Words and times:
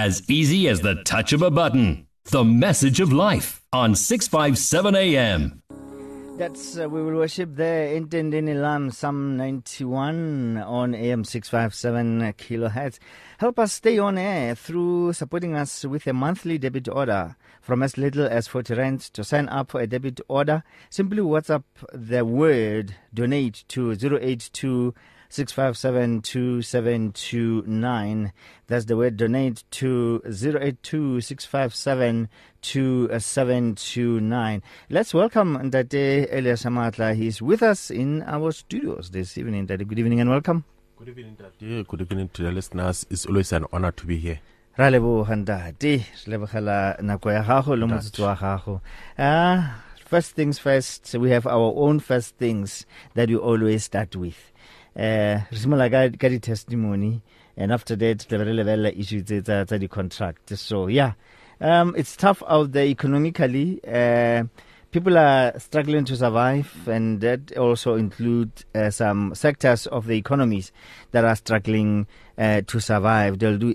as 0.00 0.22
easy 0.30 0.66
as 0.66 0.80
the 0.80 0.94
touch 1.04 1.34
of 1.34 1.42
a 1.42 1.50
button. 1.50 2.06
The 2.24 2.42
message 2.42 3.00
of 3.00 3.12
life 3.12 3.62
on 3.70 3.94
657 3.94 4.96
AM. 4.96 5.62
That's 6.38 6.78
uh, 6.78 6.88
we 6.88 7.02
will 7.02 7.16
worship 7.16 7.50
there 7.56 7.92
in 7.94 8.08
Tendinilam 8.08 8.94
Psalm 8.94 9.36
91 9.36 10.56
on 10.56 10.94
AM 10.94 11.22
657 11.24 12.32
kilohertz. 12.38 12.98
Help 13.36 13.58
us 13.58 13.74
stay 13.74 13.98
on 13.98 14.16
air 14.16 14.54
through 14.54 15.12
supporting 15.12 15.54
us 15.54 15.84
with 15.84 16.06
a 16.06 16.14
monthly 16.14 16.56
debit 16.56 16.88
order 16.88 17.36
from 17.60 17.82
as 17.82 17.98
little 17.98 18.26
as 18.26 18.48
40 18.48 18.72
rand 18.76 19.00
to 19.12 19.22
sign 19.22 19.50
up 19.50 19.72
for 19.72 19.82
a 19.82 19.86
debit 19.86 20.18
order. 20.28 20.62
Simply 20.88 21.18
WhatsApp 21.20 21.64
the 21.92 22.24
word 22.24 22.94
donate 23.12 23.64
to 23.68 23.92
082 23.92 24.94
657 25.30 26.20
2729. 26.22 28.32
That's 28.66 28.84
the 28.86 28.96
word 28.96 29.16
donate 29.16 29.62
to 29.70 30.20
082 30.26 31.20
657 31.20 32.28
2729. 32.62 34.62
Let's 34.90 35.14
welcome 35.14 35.56
Ndate 35.58 36.28
Elias 36.32 36.64
Shamatla. 36.64 37.14
He's 37.14 37.40
with 37.40 37.62
us 37.62 37.90
in 37.90 38.22
our 38.24 38.50
studios 38.52 39.10
this 39.10 39.38
evening. 39.38 39.66
Ndate, 39.68 39.86
good 39.86 39.98
evening 40.00 40.20
and 40.20 40.30
welcome. 40.30 40.64
Good 40.98 41.08
evening, 41.10 41.36
Daddy. 41.38 41.84
Good 41.84 42.00
evening 42.02 42.28
to 42.34 42.42
the 42.42 42.50
listeners. 42.52 43.06
It's 43.08 43.24
always 43.26 43.52
an 43.52 43.64
honor 43.72 43.92
to 43.92 44.06
be 44.06 44.18
here. 44.18 44.40
ra 44.76 44.90
leboga 44.90 45.36
ntate 45.36 45.82
re 45.82 46.04
lebogela 46.26 46.96
nako 47.02 47.32
ya 47.32 47.42
gago 47.42 47.76
le 47.76 47.86
motsotso 47.86 48.22
wa 48.24 48.34
gago 48.36 48.80
Ah, 49.18 49.74
first 50.06 50.34
things 50.36 50.58
first 50.58 51.14
we 51.14 51.30
have 51.30 51.46
our 51.46 51.72
own 51.76 52.00
first 52.00 52.36
things 52.38 52.86
that 53.14 53.28
we 53.28 53.36
always 53.36 53.84
start 53.84 54.16
with 54.16 54.36
uh, 54.96 55.40
re 55.50 55.58
simola 55.58 55.90
ka 55.90 56.28
di-testimony 56.28 57.22
and 57.56 57.72
after 57.72 57.96
that 57.96 58.20
tla 58.28 58.38
be 58.38 58.44
re 58.44 58.52
lebelela 58.52 58.98
issue 58.98 59.22
tse 59.22 59.42
tsa 59.42 59.78
di-contract. 59.78 60.56
So 60.58 60.86
yeah. 60.88 61.12
Um, 61.62 61.94
it's 61.94 62.16
tough 62.16 62.42
out 62.48 62.72
there 62.72 62.86
economically. 62.86 63.80
Uh, 63.86 64.44
people 64.90 65.18
are 65.18 65.52
struggling 65.58 66.04
to 66.06 66.16
survive 66.16 66.88
and 66.88 67.20
that 67.20 67.56
also 67.56 67.94
include 67.94 68.50
uh, 68.74 68.90
some 68.90 69.34
sectors 69.34 69.86
of 69.86 70.06
the 70.06 70.16
economies 70.16 70.72
that 71.12 71.24
are 71.24 71.36
struggling 71.36 72.06
uh, 72.38 72.62
to 72.66 72.80
survive. 72.80 73.38
They'll 73.38 73.58
do 73.58 73.74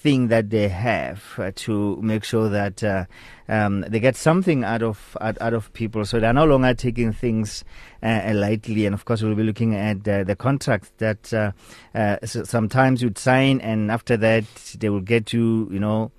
everything 0.00 0.28
that 0.28 0.48
they 0.48 0.68
have 0.68 1.22
uh, 1.36 1.50
to 1.54 2.00
make 2.00 2.24
sure 2.24 2.48
that 2.48 2.82
uh, 2.82 3.04
um, 3.48 3.82
they 3.82 4.00
get 4.00 4.16
something 4.16 4.64
out 4.64 4.82
of 4.82 5.14
out, 5.20 5.36
out 5.42 5.52
of 5.52 5.70
people. 5.74 6.06
So 6.06 6.18
they're 6.18 6.32
no 6.32 6.46
longer 6.46 6.72
taking 6.72 7.12
things 7.12 7.64
uh, 8.02 8.32
lightly. 8.34 8.86
And 8.86 8.94
of 8.94 9.04
course 9.04 9.22
we'll 9.22 9.34
be 9.34 9.42
looking 9.42 9.74
at 9.74 10.04
the 10.04 10.36
contracts 10.38 10.90
that 10.98 11.34
uh, 11.34 11.52
uh, 11.94 12.16
so 12.24 12.44
sometimes 12.44 13.02
you'd 13.02 13.18
sign 13.18 13.60
and 13.60 13.90
after 13.90 14.16
that 14.16 14.44
they 14.78 14.88
will 14.88 15.02
get 15.02 15.34
you 15.34 15.68
you 15.70 15.78
know 15.78 16.10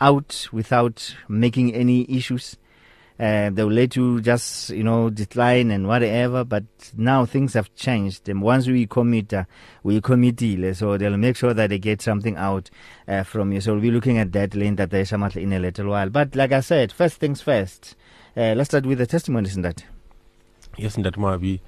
out 0.00 0.46
without 0.52 1.16
making 1.28 1.74
any 1.74 2.06
issues 2.08 2.56
uh, 3.18 3.50
they 3.50 3.64
will 3.64 3.72
let 3.72 3.96
you 3.96 4.20
just 4.20 4.70
you 4.70 4.82
know 4.82 5.10
decline 5.10 5.70
and 5.70 5.86
whatever 5.88 6.44
but 6.44 6.64
now 6.96 7.24
things 7.24 7.54
have 7.54 7.74
changed. 7.74 8.28
And 8.28 8.42
once 8.42 8.66
we 8.66 8.86
commit 8.86 9.32
uh, 9.32 9.44
we 9.82 10.00
committee 10.00 10.72
so 10.74 10.96
they'll 10.96 11.16
make 11.16 11.36
sure 11.36 11.54
that 11.54 11.70
they 11.70 11.78
get 11.78 12.02
something 12.02 12.36
out 12.36 12.70
uh, 13.08 13.22
from 13.22 13.52
you. 13.52 13.60
So 13.60 13.72
we'll 13.72 13.82
be 13.82 13.90
looking 13.90 14.18
at 14.18 14.32
that 14.32 14.54
lane 14.54 14.76
that 14.76 14.90
in 15.36 15.52
a 15.52 15.58
little 15.58 15.88
while. 15.88 16.10
But 16.10 16.34
like 16.34 16.52
i 16.52 16.60
said 16.60 16.92
first 16.92 17.18
things 17.18 17.40
first 17.40 17.96
uh, 18.36 18.52
let's 18.54 18.68
start 18.68 18.84
with 18.84 18.98
the 18.98 19.06
testimonies 19.06 19.56
in 19.56 19.62
that? 19.62 19.82
Yes, 20.76 20.96
Ndati 20.96 21.16
Moabi, 21.16 21.60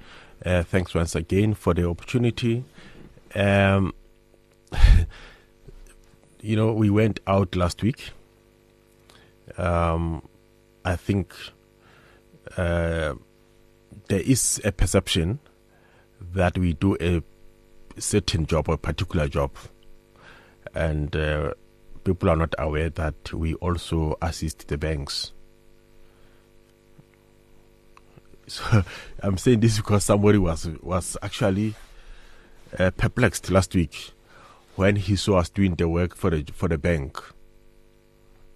uh, 0.45 0.61
thanks 0.61 0.93
once 0.93 1.15
again 1.15 1.55
for 1.55 1.73
the 1.73 1.89
opportunity. 1.89 2.63
Um, 3.33 3.91
you 6.41 6.55
know, 6.55 6.71
we 6.71 6.91
went 6.91 7.21
out 7.25 7.55
last 7.55 7.81
week. 7.81 8.11
Um, 9.57 10.21
I 10.89 10.95
think 10.95 11.35
uh, 12.57 13.13
there 14.07 14.21
is 14.21 14.59
a 14.65 14.71
perception 14.71 15.39
that 16.33 16.57
we 16.57 16.73
do 16.73 16.97
a 16.99 17.21
certain 17.99 18.47
job 18.47 18.69
or 18.69 18.73
a 18.73 18.77
particular 18.79 19.27
job, 19.27 19.51
and 20.73 21.15
uh, 21.15 21.53
people 22.03 22.27
are 22.27 22.35
not 22.35 22.55
aware 22.57 22.89
that 22.89 23.31
we 23.31 23.53
also 23.55 24.17
assist 24.21 24.67
the 24.67 24.77
banks. 24.77 25.31
So 28.49 28.83
I'm 29.21 29.37
saying 29.37 29.59
this 29.59 29.77
because 29.77 30.05
somebody 30.05 30.39
was 30.39 30.67
was 30.81 31.15
actually 31.21 31.75
uh, 32.79 32.89
perplexed 32.89 33.51
last 33.51 33.75
week 33.75 34.13
when 34.75 34.95
he 34.95 35.15
saw 35.15 35.37
us 35.37 35.49
doing 35.49 35.75
the 35.75 35.87
work 35.87 36.15
for 36.15 36.31
the 36.31 36.43
for 36.51 36.67
the 36.67 36.79
bank. 36.79 37.21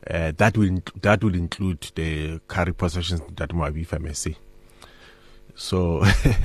Uh, 0.09 0.31
that 0.37 0.57
will 0.57 0.81
that 1.01 1.23
will 1.23 1.35
include 1.35 1.79
the 1.95 2.39
car 2.47 2.71
possessions 2.73 3.21
that 3.35 3.53
might 3.53 3.73
be 3.73 3.81
if 3.81 3.93
I 3.93 3.97
may 3.99 4.13
say. 4.13 4.35
So 5.55 6.03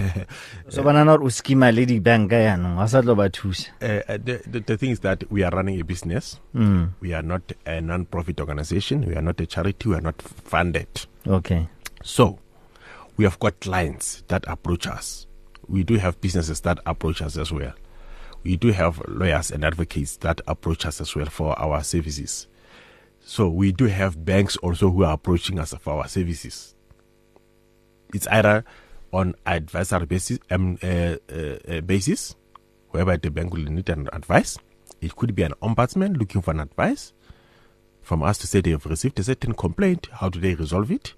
so 0.69 0.83
banana 0.83 1.15
o 1.15 1.29
skima 1.31 1.73
le 1.75 1.87
di-banka 1.87 2.37
yaanong 2.37 2.77
wa 2.77 2.85
sa 2.87 3.01
tlo 3.01 3.17
ba 3.17 3.31
thusa 3.31 3.71
uh, 3.81 4.05
uh, 4.07 4.19
the, 4.23 4.43
the 4.47 4.61
the 4.61 4.77
thing 4.77 4.91
is 4.91 5.01
that 5.01 5.25
we 5.33 5.43
are 5.43 5.51
running 5.51 5.81
a 5.81 5.85
business. 5.85 6.39
mm. 6.55 6.91
We 7.01 7.15
are 7.15 7.23
not 7.23 7.41
a 7.67 7.81
non-profit 7.81 8.39
organization. 8.39 9.07
We 9.07 9.15
are 9.17 9.23
not 9.23 9.41
a 9.41 9.47
charity. 9.47 9.89
We 9.89 9.95
are 9.97 10.03
not 10.05 10.21
funded. 10.21 11.07
okay 11.27 11.69
So, 12.05 12.39
we 13.17 13.25
have 13.25 13.39
got 13.41 13.59
clients 13.61 14.23
that 14.29 14.45
approach 14.47 14.87
us. 14.87 15.27
We 15.67 15.83
do 15.85 15.97
have 15.97 16.21
businesses 16.21 16.61
that 16.63 16.79
approach 16.87 17.21
us 17.23 17.37
as 17.37 17.51
well. 17.51 17.73
We 18.45 18.57
do 18.57 18.73
have 18.73 19.03
lawyers 19.09 19.51
and 19.51 19.65
advocates 19.65 20.17
that 20.19 20.41
approach 20.47 20.87
us 20.87 21.01
as 21.01 21.17
well 21.17 21.27
for 21.27 21.59
our 21.59 21.83
services. 21.83 22.47
So, 23.31 23.51
we 23.51 23.73
do 23.73 23.85
have 23.85 24.25
banks 24.25 24.57
also 24.57 24.91
who 24.91 25.05
are 25.05 25.13
approaching 25.13 25.59
us 25.59 25.75
for 25.79 25.99
our 25.99 26.09
services. 26.09 26.75
It's 28.15 28.27
either 28.29 28.65
on 29.13 29.35
advisory 29.45 30.07
basis, 30.07 30.39
um, 30.51 30.79
uh, 30.83 31.17
uh, 31.31 31.59
uh, 31.69 31.81
basis, 31.83 32.37
whereby 32.89 33.19
the 33.19 33.31
bank 33.31 33.53
will 33.53 33.65
need 33.65 33.91
an 33.91 34.09
advice. 34.15 34.57
It 35.03 35.15
could 35.15 35.35
be 35.35 35.43
an 35.43 35.53
ombudsman 35.61 36.17
looking 36.17 36.41
for 36.41 36.53
an 36.53 36.61
advice 36.61 37.13
from 38.01 38.23
us 38.23 38.39
to 38.39 38.47
say 38.47 38.63
they 38.63 38.71
have 38.71 38.87
received 38.87 39.21
a 39.21 39.25
certain 39.25 39.53
complaint. 39.53 40.09
How 40.11 40.31
do 40.31 40.41
they 40.41 40.55
resolve 40.55 40.91
it? 40.91 41.13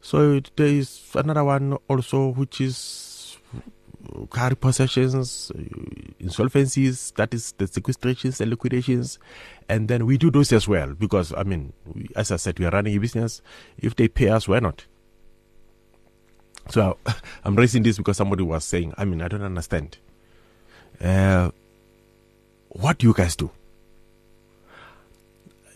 So 0.00 0.40
there 0.56 0.66
is 0.66 1.10
another 1.14 1.44
one 1.44 1.74
also, 1.88 2.32
which 2.32 2.58
is 2.58 2.78
car 4.30 4.54
possessions, 4.54 5.52
uh, 5.54 5.58
insolvencies, 6.20 7.14
that 7.14 7.34
is 7.34 7.52
the 7.52 7.66
sequestrations 7.66 8.40
and 8.40 8.50
liquidations. 8.50 9.18
And 9.68 9.88
then 9.88 10.06
we 10.06 10.18
do 10.18 10.30
those 10.30 10.52
as 10.52 10.66
well 10.66 10.94
because, 10.94 11.32
I 11.34 11.42
mean, 11.42 11.72
we, 11.86 12.08
as 12.16 12.30
I 12.30 12.36
said, 12.36 12.58
we 12.58 12.66
are 12.66 12.70
running 12.70 12.96
a 12.96 12.98
business. 12.98 13.42
If 13.78 13.96
they 13.96 14.08
pay 14.08 14.28
us, 14.28 14.48
why 14.48 14.60
not? 14.60 14.86
So 16.70 16.98
I'm 17.44 17.56
raising 17.56 17.82
this 17.82 17.98
because 17.98 18.16
somebody 18.16 18.42
was 18.42 18.64
saying, 18.64 18.94
I 18.96 19.04
mean, 19.04 19.22
I 19.22 19.28
don't 19.28 19.42
understand. 19.42 19.98
Uh, 21.00 21.50
what 22.70 22.98
do 22.98 23.06
you 23.06 23.14
guys 23.14 23.36
do? 23.36 23.50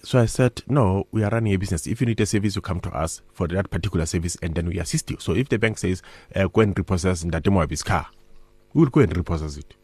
So 0.04 0.18
I 0.18 0.26
said, 0.26 0.62
no, 0.66 1.06
we 1.12 1.22
are 1.22 1.30
running 1.30 1.54
a 1.54 1.56
business. 1.56 1.86
If 1.86 2.00
you 2.00 2.06
need 2.08 2.20
a 2.20 2.26
service, 2.26 2.56
you 2.56 2.62
come 2.62 2.80
to 2.80 2.90
us 2.90 3.22
for 3.32 3.46
that 3.48 3.70
particular 3.70 4.04
service 4.04 4.36
and 4.42 4.54
then 4.54 4.66
we 4.66 4.78
assist 4.78 5.08
you. 5.10 5.16
So 5.20 5.32
if 5.32 5.48
the 5.48 5.58
bank 5.58 5.78
says, 5.78 6.02
uh, 6.34 6.48
go 6.48 6.62
and 6.62 6.76
repossess 6.76 7.22
Ndatemoabi's 7.22 7.84
car, 7.84 8.08
we 8.74 8.82
will 8.82 8.90
go 8.90 9.00
and 9.00 9.16
repossess 9.16 9.56
it. 9.56 9.74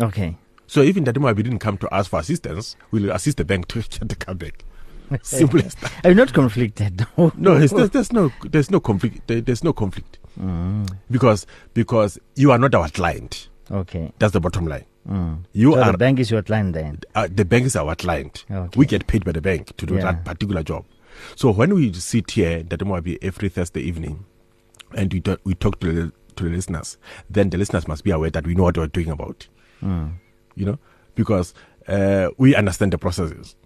okay 0.00 0.36
So 0.66 0.82
even 0.82 1.06
if 1.06 1.14
Ndatemoabi 1.14 1.42
didn't 1.44 1.58
come 1.58 1.76
to 1.78 1.88
us 1.94 2.08
for 2.08 2.18
assistance, 2.20 2.76
we'll 2.90 3.10
assist 3.12 3.36
the 3.36 3.44
bank 3.44 3.68
to 3.68 3.82
get 3.90 4.08
the 4.08 4.16
car 4.16 4.34
back. 4.34 4.64
Simple 5.22 5.60
as 5.60 5.74
that. 5.76 5.92
you 6.04 6.14
not 6.14 6.32
conflicted 6.32 7.06
no 7.36 7.58
there's, 7.58 7.72
there's 7.90 8.12
no, 8.12 8.32
there's 8.44 8.70
no 8.70 8.80
conflict. 8.80 9.26
There, 9.26 9.42
there's 9.42 9.62
no 9.62 9.72
conflict 9.74 10.18
mm. 10.40 10.88
because 11.10 11.46
because 11.74 12.18
you 12.36 12.50
are 12.52 12.58
not 12.58 12.74
our 12.74 12.88
client. 12.88 13.48
okay 13.70 14.12
That's 14.18 14.32
the 14.32 14.40
bottom 14.40 14.66
line. 14.66 14.86
mm. 15.06 15.44
You 15.52 15.72
so 15.74 15.82
are 15.82 15.92
the 15.92 15.98
bank 15.98 16.18
is 16.18 16.30
your 16.30 16.42
client 16.42 16.72
then 16.72 17.00
uh, 17.14 17.28
the 17.30 17.44
bank 17.44 17.66
is 17.66 17.76
our 17.76 17.94
client. 17.94 18.44
Okay. 18.50 18.78
We 18.78 18.86
get 18.86 19.06
paid 19.06 19.24
by 19.24 19.32
the 19.32 19.42
bank 19.42 19.76
to 19.76 19.84
do 19.86 19.94
Yeah. 19.96 20.02
that 20.12 20.24
particular 20.24 20.62
job. 20.62 20.86
So 21.36 21.50
when 21.52 21.74
we 21.74 21.92
sit 21.92 22.30
here, 22.30 22.62
that 22.62 22.84
might 22.86 23.04
be 23.04 23.22
every 23.22 23.48
Thursday 23.50 23.80
evening, 23.82 24.24
and 24.96 25.12
we 25.12 25.20
talk, 25.20 25.40
we 25.44 25.54
talk 25.54 25.78
to 25.80 25.92
the, 25.92 26.12
to 26.36 26.44
the 26.44 26.50
listeners, 26.50 26.96
then 27.30 27.50
the 27.50 27.58
listeners 27.58 27.88
must 27.88 28.04
be 28.04 28.10
aware 28.10 28.30
that 28.30 28.46
we 28.46 28.54
know 28.54 28.64
what 28.64 28.76
we're 28.76 28.86
doing 28.86 29.10
about. 29.10 29.46
mm. 29.82 30.12
You 30.54 30.66
know, 30.66 30.78
because 31.14 31.54
uh, 31.88 32.28
we 32.36 32.54
understand 32.54 32.92
the 32.92 32.98
processes. 32.98 33.56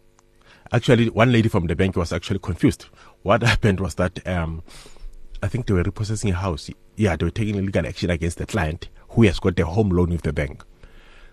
Actually, 0.72 1.10
one 1.10 1.32
lady 1.32 1.48
from 1.48 1.66
the 1.66 1.76
bank 1.76 1.96
was 1.96 2.12
actually 2.12 2.38
confused. 2.38 2.86
What 3.22 3.42
happened 3.52 3.80
was 3.80 3.96
that 3.96 4.26
um, 4.26 4.62
I 5.42 5.48
think 5.48 5.66
they 5.66 5.74
were 5.74 5.82
repossessing 5.82 6.30
a 6.30 6.34
house. 6.34 6.70
Yeah, 6.96 7.16
they 7.16 7.24
were 7.24 7.30
taking 7.30 7.56
legal 7.64 7.86
action 7.86 8.10
against 8.10 8.38
the 8.38 8.46
client 8.46 8.88
who 9.10 9.22
has 9.22 9.38
got 9.38 9.58
a 9.58 9.66
home 9.66 9.90
loan 9.90 10.10
with 10.10 10.22
the 10.22 10.32
bank. 10.32 10.62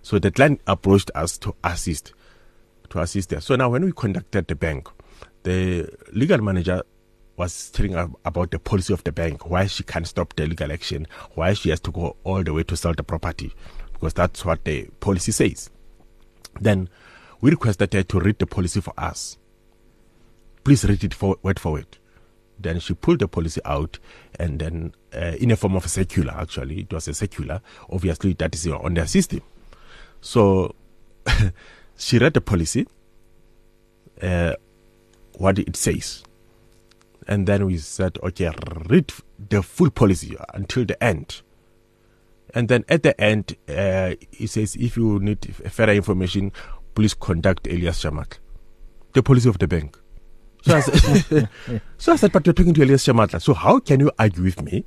So 0.01 0.19
the 0.19 0.31
client 0.31 0.61
approached 0.67 1.11
us 1.15 1.37
to 1.39 1.55
assist, 1.63 2.13
to 2.89 2.99
assist 2.99 3.29
there. 3.29 3.41
So 3.41 3.55
now 3.55 3.69
when 3.69 3.85
we 3.85 3.91
contacted 3.91 4.47
the 4.47 4.55
bank, 4.55 4.89
the 5.43 5.89
legal 6.11 6.41
manager 6.41 6.83
was 7.35 7.69
telling 7.71 7.95
about 8.25 8.51
the 8.51 8.59
policy 8.59 8.93
of 8.93 9.03
the 9.03 9.11
bank, 9.11 9.49
why 9.49 9.65
she 9.65 9.83
can't 9.83 10.07
stop 10.07 10.35
the 10.35 10.45
legal 10.45 10.71
action, 10.71 11.07
why 11.33 11.53
she 11.53 11.69
has 11.69 11.79
to 11.81 11.91
go 11.91 12.15
all 12.23 12.43
the 12.43 12.53
way 12.53 12.63
to 12.63 12.77
sell 12.77 12.93
the 12.93 13.03
property, 13.03 13.53
because 13.93 14.13
that's 14.13 14.45
what 14.45 14.63
the 14.65 14.85
policy 14.99 15.31
says. 15.31 15.69
Then 16.59 16.89
we 17.41 17.51
requested 17.51 17.93
her 17.93 18.03
to 18.03 18.19
read 18.19 18.39
the 18.39 18.45
policy 18.45 18.81
for 18.81 18.93
us. 18.97 19.37
Please 20.63 20.85
read 20.85 21.03
it 21.03 21.13
for 21.13 21.37
word 21.41 21.59
for 21.59 21.73
word. 21.73 21.97
Then 22.59 22.79
she 22.79 22.93
pulled 22.93 23.19
the 23.19 23.27
policy 23.27 23.59
out, 23.65 23.99
and 24.39 24.59
then 24.59 24.93
uh, 25.13 25.35
in 25.39 25.51
a 25.51 25.55
form 25.55 25.75
of 25.75 25.85
a 25.85 25.89
circular. 25.89 26.33
Actually, 26.33 26.81
it 26.81 26.93
was 26.93 27.07
a 27.07 27.13
circular. 27.13 27.61
Obviously, 27.89 28.33
that 28.33 28.55
is 28.55 28.67
on 28.67 28.93
their 28.93 29.07
system. 29.07 29.41
So 30.21 30.75
she 31.97 32.19
read 32.19 32.35
the 32.35 32.41
policy, 32.41 32.87
uh, 34.21 34.53
what 35.37 35.59
it 35.59 35.75
says, 35.75 36.23
and 37.27 37.47
then 37.47 37.65
we 37.65 37.77
said, 37.77 38.17
okay, 38.23 38.51
read 38.87 39.11
the 39.49 39.61
full 39.63 39.89
policy 39.89 40.35
until 40.53 40.85
the 40.85 41.01
end. 41.03 41.41
And 42.53 42.67
then 42.69 42.85
at 42.87 43.03
the 43.03 43.19
end, 43.19 43.57
uh, 43.67 44.13
it 44.31 44.49
says 44.49 44.75
if 44.75 44.95
you 44.95 45.19
need 45.19 45.55
further 45.55 45.93
information, 45.93 46.51
please 46.93 47.13
contact 47.13 47.67
Elias 47.67 48.03
Shamatla, 48.03 48.37
the 49.13 49.23
policy 49.23 49.49
of 49.49 49.57
the 49.59 49.67
bank. 49.67 49.97
So 50.61 50.75
I, 50.77 50.79
said, 50.79 51.49
so 51.97 52.13
I 52.13 52.15
said, 52.15 52.31
but 52.31 52.45
you're 52.45 52.53
talking 52.53 52.73
to 52.75 52.83
Elias 52.83 53.05
Shamatla. 53.05 53.41
So 53.41 53.53
how 53.53 53.79
can 53.79 53.99
you 53.99 54.11
argue 54.19 54.43
with 54.43 54.61
me 54.61 54.85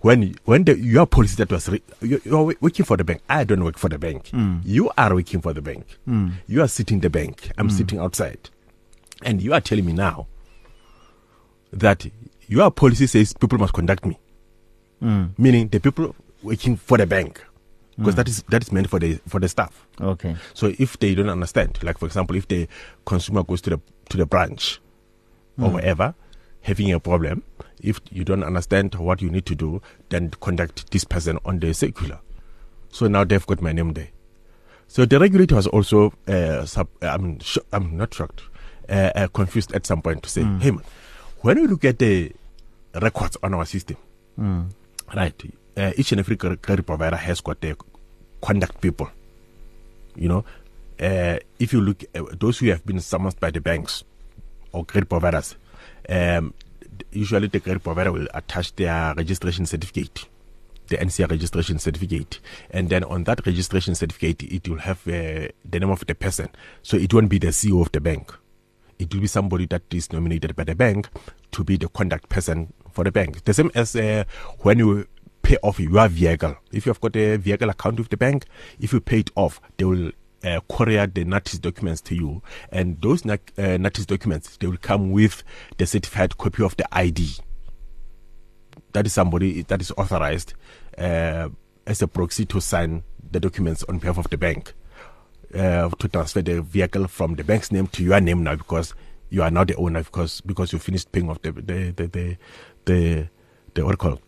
when 0.00 0.34
when 0.44 0.64
the, 0.64 0.78
your 0.78 1.06
policy 1.06 1.36
that 1.36 1.50
was 1.50 1.68
re, 1.68 1.82
you, 2.02 2.20
you're 2.24 2.54
working 2.60 2.84
for 2.84 2.96
the 2.96 3.04
bank? 3.04 3.22
I 3.28 3.44
don't 3.44 3.64
work 3.64 3.78
for 3.78 3.88
the 3.88 3.98
bank. 3.98 4.26
Mm. 4.26 4.60
You 4.64 4.90
are 4.96 5.14
working 5.14 5.40
for 5.40 5.52
the 5.52 5.62
bank. 5.62 5.86
Mm. 6.06 6.34
You 6.46 6.62
are 6.62 6.68
sitting 6.68 6.96
in 6.96 7.00
the 7.00 7.10
bank. 7.10 7.50
I'm 7.56 7.70
sitting 7.70 7.98
outside, 7.98 8.50
and 9.22 9.42
you 9.42 9.54
are 9.54 9.60
telling 9.60 9.86
me 9.86 9.92
now 9.94 10.28
that 11.72 12.06
your 12.48 12.70
policy 12.70 13.06
says 13.06 13.32
people 13.34 13.58
must 13.58 13.72
contact 13.72 14.04
me, 14.06 14.18
Mm. 15.02 15.30
meaning 15.38 15.68
the 15.68 15.78
people 15.80 16.14
working 16.42 16.76
for 16.76 16.98
the 16.98 17.06
bank, 17.06 17.44
because 17.96 18.14
that 18.16 18.28
is 18.28 18.42
that 18.48 18.62
is 18.62 18.72
meant 18.72 18.88
for 18.90 18.98
the 18.98 19.20
for 19.28 19.38
the 19.40 19.48
staff. 19.48 19.86
Okay. 20.00 20.36
So 20.54 20.72
if 20.78 20.98
they 20.98 21.14
don't 21.14 21.28
understand, 21.28 21.78
like 21.82 21.98
for 21.98 22.06
example, 22.06 22.36
if 22.36 22.48
the 22.48 22.68
consumer 23.06 23.42
goes 23.44 23.60
to 23.62 23.70
the 23.70 23.80
to 24.10 24.16
the 24.16 24.26
branch 24.26 24.80
or 25.60 25.70
wherever 25.70 26.14
having 26.62 26.92
a 26.92 26.98
problem, 27.00 27.42
if 27.80 28.00
you 28.10 28.24
don't 28.24 28.42
understand 28.44 28.94
what 28.96 29.22
you 29.22 29.30
need 29.30 29.46
to 29.46 29.54
do, 29.54 29.80
then 30.08 30.30
contact 30.40 30.90
this 30.90 31.04
person 31.04 31.38
on 31.44 31.58
the 31.60 31.72
circular. 31.74 32.18
So 32.90 33.06
now 33.06 33.24
they've 33.24 33.46
got 33.46 33.60
my 33.62 33.72
name 33.72 33.92
there. 33.92 34.08
So 34.88 35.04
the 35.04 35.18
regulator 35.20 35.54
was 35.56 35.66
also, 35.66 36.12
uh, 36.26 36.64
sub, 36.64 36.88
I'm, 37.02 37.38
sh- 37.40 37.58
I'm 37.72 37.96
not 37.96 38.12
shocked, 38.14 38.42
uh, 38.88 39.10
uh, 39.14 39.28
confused 39.28 39.72
at 39.74 39.86
some 39.86 40.00
point 40.02 40.22
to 40.24 40.28
say, 40.30 40.42
hey 40.42 40.70
man, 40.72 40.82
when 41.42 41.60
we 41.60 41.66
look 41.66 41.84
at 41.84 41.98
the 41.98 42.32
records 42.94 43.36
on 43.42 43.54
our 43.54 43.64
system, 43.66 43.96
Mm. 44.38 44.70
right, 45.16 45.34
uh, 45.76 45.92
each 45.96 46.12
and 46.12 46.20
every 46.20 46.36
credit 46.36 46.86
provider 46.86 47.16
has 47.16 47.40
got 47.40 47.60
their 47.60 47.76
conduct 48.40 48.80
people. 48.80 49.08
You 50.16 50.28
know, 50.28 50.44
uh, 51.00 51.38
if 51.58 51.72
you 51.72 51.80
look 51.80 52.04
uh, 52.14 52.22
those 52.38 52.58
who 52.58 52.66
have 52.68 52.84
been 52.86 53.00
summoned 53.00 53.38
by 53.40 53.50
the 53.50 53.60
banks 53.60 54.04
or 54.72 54.84
credit 54.84 55.08
providers, 55.08 55.56
um, 56.08 56.54
usually 57.12 57.48
the 57.48 57.60
credit 57.60 57.82
provider 57.82 58.12
will 58.12 58.28
attach 58.34 58.74
their 58.76 59.14
registration 59.14 59.66
certificate, 59.66 60.26
the 60.88 60.96
NCR 60.98 61.30
registration 61.30 61.78
certificate, 61.78 62.40
and 62.70 62.88
then 62.90 63.04
on 63.04 63.24
that 63.24 63.44
registration 63.46 63.94
certificate, 63.94 64.42
it 64.44 64.68
will 64.68 64.78
have 64.78 64.98
uh, 65.08 65.48
the 65.64 65.78
name 65.80 65.90
of 65.90 66.04
the 66.06 66.14
person. 66.14 66.48
So 66.82 66.96
it 66.96 67.12
won't 67.12 67.28
be 67.28 67.38
the 67.38 67.48
CEO 67.48 67.80
of 67.82 67.90
the 67.92 68.00
bank. 68.00 68.32
It 68.98 69.12
will 69.14 69.20
be 69.20 69.26
somebody 69.26 69.66
that 69.66 69.82
is 69.92 70.12
nominated 70.12 70.56
by 70.56 70.64
the 70.64 70.74
bank 70.74 71.08
to 71.52 71.64
be 71.64 71.76
the 71.76 71.88
contact 71.88 72.28
person 72.28 72.72
for 72.90 73.04
the 73.04 73.12
bank. 73.12 73.44
The 73.44 73.54
same 73.54 73.70
as 73.74 73.94
uh, 73.94 74.24
when 74.60 74.78
you 74.78 75.06
pay 75.42 75.56
off 75.62 75.80
your 75.80 76.08
vehicle. 76.08 76.56
If 76.72 76.84
you 76.84 76.90
have 76.90 77.00
got 77.00 77.16
a 77.16 77.36
vehicle 77.36 77.70
account 77.70 77.98
with 77.98 78.10
the 78.10 78.16
bank, 78.16 78.44
if 78.80 78.92
you 78.92 79.00
pay 79.00 79.20
it 79.20 79.30
off, 79.34 79.60
they 79.76 79.84
will 79.84 80.10
uh, 80.44 80.60
courier 80.68 81.06
the 81.06 81.24
notice 81.24 81.58
documents 81.58 82.00
to 82.02 82.14
you, 82.14 82.42
and 82.70 83.00
those 83.00 83.24
uh, 83.26 83.36
notice 83.56 84.06
documents 84.06 84.56
they 84.58 84.66
will 84.66 84.76
come 84.76 85.10
with 85.10 85.42
the 85.78 85.86
certified 85.86 86.36
copy 86.38 86.62
of 86.62 86.76
the 86.76 86.86
ID. 86.92 87.36
That 88.92 89.06
is 89.06 89.12
somebody 89.12 89.62
that 89.62 89.80
is 89.80 89.90
authorized 89.92 90.54
uh, 90.96 91.48
as 91.86 92.02
a 92.02 92.08
proxy 92.08 92.44
to 92.46 92.60
sign 92.60 93.02
the 93.30 93.40
documents 93.40 93.84
on 93.88 93.98
behalf 93.98 94.18
of 94.18 94.30
the 94.30 94.38
bank 94.38 94.74
uh, 95.54 95.88
to 95.88 96.08
transfer 96.08 96.42
the 96.42 96.62
vehicle 96.62 97.08
from 97.08 97.34
the 97.34 97.44
bank's 97.44 97.72
name 97.72 97.86
to 97.88 98.02
your 98.02 98.20
name 98.20 98.42
now 98.42 98.56
because 98.56 98.94
you 99.30 99.42
are 99.42 99.50
now 99.50 99.64
the 99.64 99.74
owner 99.76 100.02
because 100.02 100.40
because 100.42 100.72
you 100.72 100.78
finished 100.78 101.10
paying 101.12 101.28
off 101.28 101.40
the 101.42 101.52
the 101.52 101.92
the 101.96 102.06
the 102.06 102.36
the, 102.84 103.28
the 103.74 103.84
what 103.84 103.98
call 103.98 104.20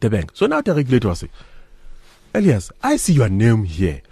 the 0.00 0.10
bank. 0.10 0.30
So 0.34 0.46
now 0.46 0.60
the 0.60 0.74
regulator 0.74 1.14
saying, 1.14 1.32
Elias, 2.34 2.70
I 2.82 2.96
see 2.96 3.14
your 3.14 3.28
name 3.28 3.64
here 3.64 4.02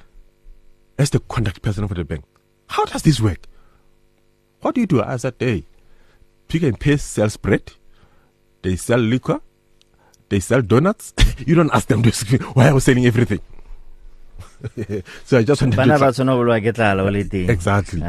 as 0.99 1.11
the 1.11 1.21
contact 1.21 1.63
person 1.63 1.87
for 1.87 1.95
the 1.95 2.05
bank. 2.05 2.25
How 2.69 2.85
does 2.85 3.03
this 3.03 3.21
work? 3.21 3.47
What 4.61 4.75
do 4.75 4.81
you 4.81 4.87
do? 4.87 5.03
I 5.03 5.17
said, 5.17 5.35
hey, 5.39 5.65
Pick 6.49 6.65
n 6.65 6.75
Pay 6.75 6.97
sells 6.97 7.37
bread, 7.37 7.73
they 8.63 8.77
sell 8.77 8.99
liquor, 8.99 9.41
they 10.29 10.41
sell 10.41 10.63
donuts. 10.63 11.15
you 11.47 11.55
don't 11.55 11.73
ask 11.73 11.87
them 11.89 12.03
to 12.03 12.11
why 12.55 12.69
I 12.69 12.73
was 12.73 12.85
selling 12.85 13.07
everything. 13.07 13.41
So 15.25 15.39
I 15.39 15.43
just 15.45 15.63
wanted 15.63 15.77
bana 15.77 15.95
to. 15.95 16.01
ba 16.01 16.13
tshwana 16.13 16.35
go 16.35 16.43
bolwa 16.45 16.59
ke 16.61 16.73
tlala 16.75 17.07
o 17.07 17.11
le 17.11 17.25
teng 17.25 17.49
Exactly. 17.51 18.03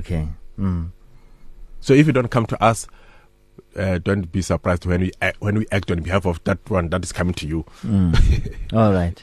okay 0.00 0.28
mm. 0.58 0.90
So 1.80 1.94
if 1.94 2.06
you 2.08 2.12
don't 2.12 2.30
come 2.34 2.46
to 2.46 2.58
us, 2.60 2.88
uh, 3.78 3.98
don't 4.02 4.32
be 4.32 4.42
surprised 4.42 4.86
when 4.86 5.00
we 5.02 5.12
act, 5.22 5.40
when 5.40 5.56
we 5.58 5.66
act 5.70 5.88
on 5.92 6.00
behalf 6.02 6.26
of 6.26 6.42
that 6.42 6.58
one 6.68 6.88
that 6.90 7.04
is 7.04 7.12
coming 7.12 7.34
to 7.34 7.46
you. 7.46 7.64
Mm. 7.86 8.10
all 8.74 8.92
right 8.92 9.22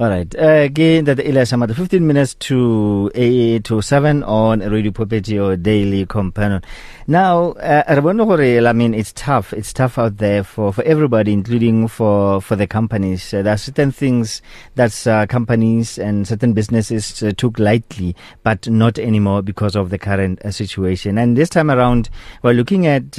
all 0.00 0.08
right 0.08 0.34
uh, 0.36 0.66
ke 0.72 1.04
that 1.04 1.20
Elias 1.20 1.52
Shamatla 1.52 1.76
15 1.76 2.06
minutes 2.06 2.32
to 2.36 3.10
8 3.14 3.62
to 3.64 3.82
7 3.82 4.22
on 4.22 4.60
Radio 4.60 4.92
Pulpit 4.92 5.28
or 5.32 5.58
daily 5.58 6.06
companion. 6.06 6.62
Now 7.06 7.52
uh, 7.60 7.84
i 7.86 8.72
mean 8.72 8.94
it's 8.94 9.12
tough 9.12 9.52
it's 9.52 9.74
tough 9.74 9.98
out 9.98 10.16
there 10.16 10.42
for 10.42 10.72
for 10.72 10.82
everybody 10.84 11.34
including 11.34 11.86
for 11.86 12.40
for 12.40 12.56
the 12.56 12.66
companies. 12.66 13.34
Uh, 13.34 13.42
there 13.42 13.52
are 13.52 13.58
certain 13.58 13.92
things 13.92 14.40
that 14.74 15.06
uh, 15.06 15.26
companies 15.26 15.98
and 15.98 16.26
certain 16.26 16.54
businesses 16.54 17.22
uh, 17.22 17.32
took 17.36 17.58
lightly 17.58 18.16
but 18.42 18.66
not 18.70 18.98
anymore 18.98 19.42
because 19.42 19.76
of 19.76 19.90
the 19.90 19.98
current 19.98 20.40
uh, 20.46 20.50
situation. 20.50 21.18
And 21.18 21.36
this 21.36 21.50
time 21.50 21.70
around 21.70 22.08
we're 22.42 22.54
looking 22.54 22.86
at 22.86 23.18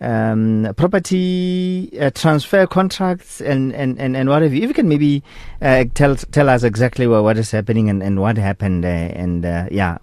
um 0.00 0.72
property 0.76 1.90
uh, 2.00 2.10
transfer 2.10 2.66
contracts 2.66 3.40
and, 3.40 3.74
and, 3.74 3.98
and, 3.98 4.16
and 4.16 4.28
what 4.28 4.42
have 4.42 4.54
you. 4.54 4.62
If 4.62 4.68
you 4.68 4.74
can 4.74 4.88
maybe 4.88 5.22
uh, 5.60 5.84
tell 5.94 6.16
tell 6.16 6.48
us 6.48 6.62
exactly 6.62 7.06
what, 7.06 7.22
what 7.22 7.36
is 7.36 7.50
happening 7.50 7.90
and, 7.90 8.02
and 8.02 8.20
what 8.20 8.38
happened 8.38 8.84
uh, 8.84 8.88
and 8.88 9.44
uh, 9.44 9.66
yeah, 9.70 9.98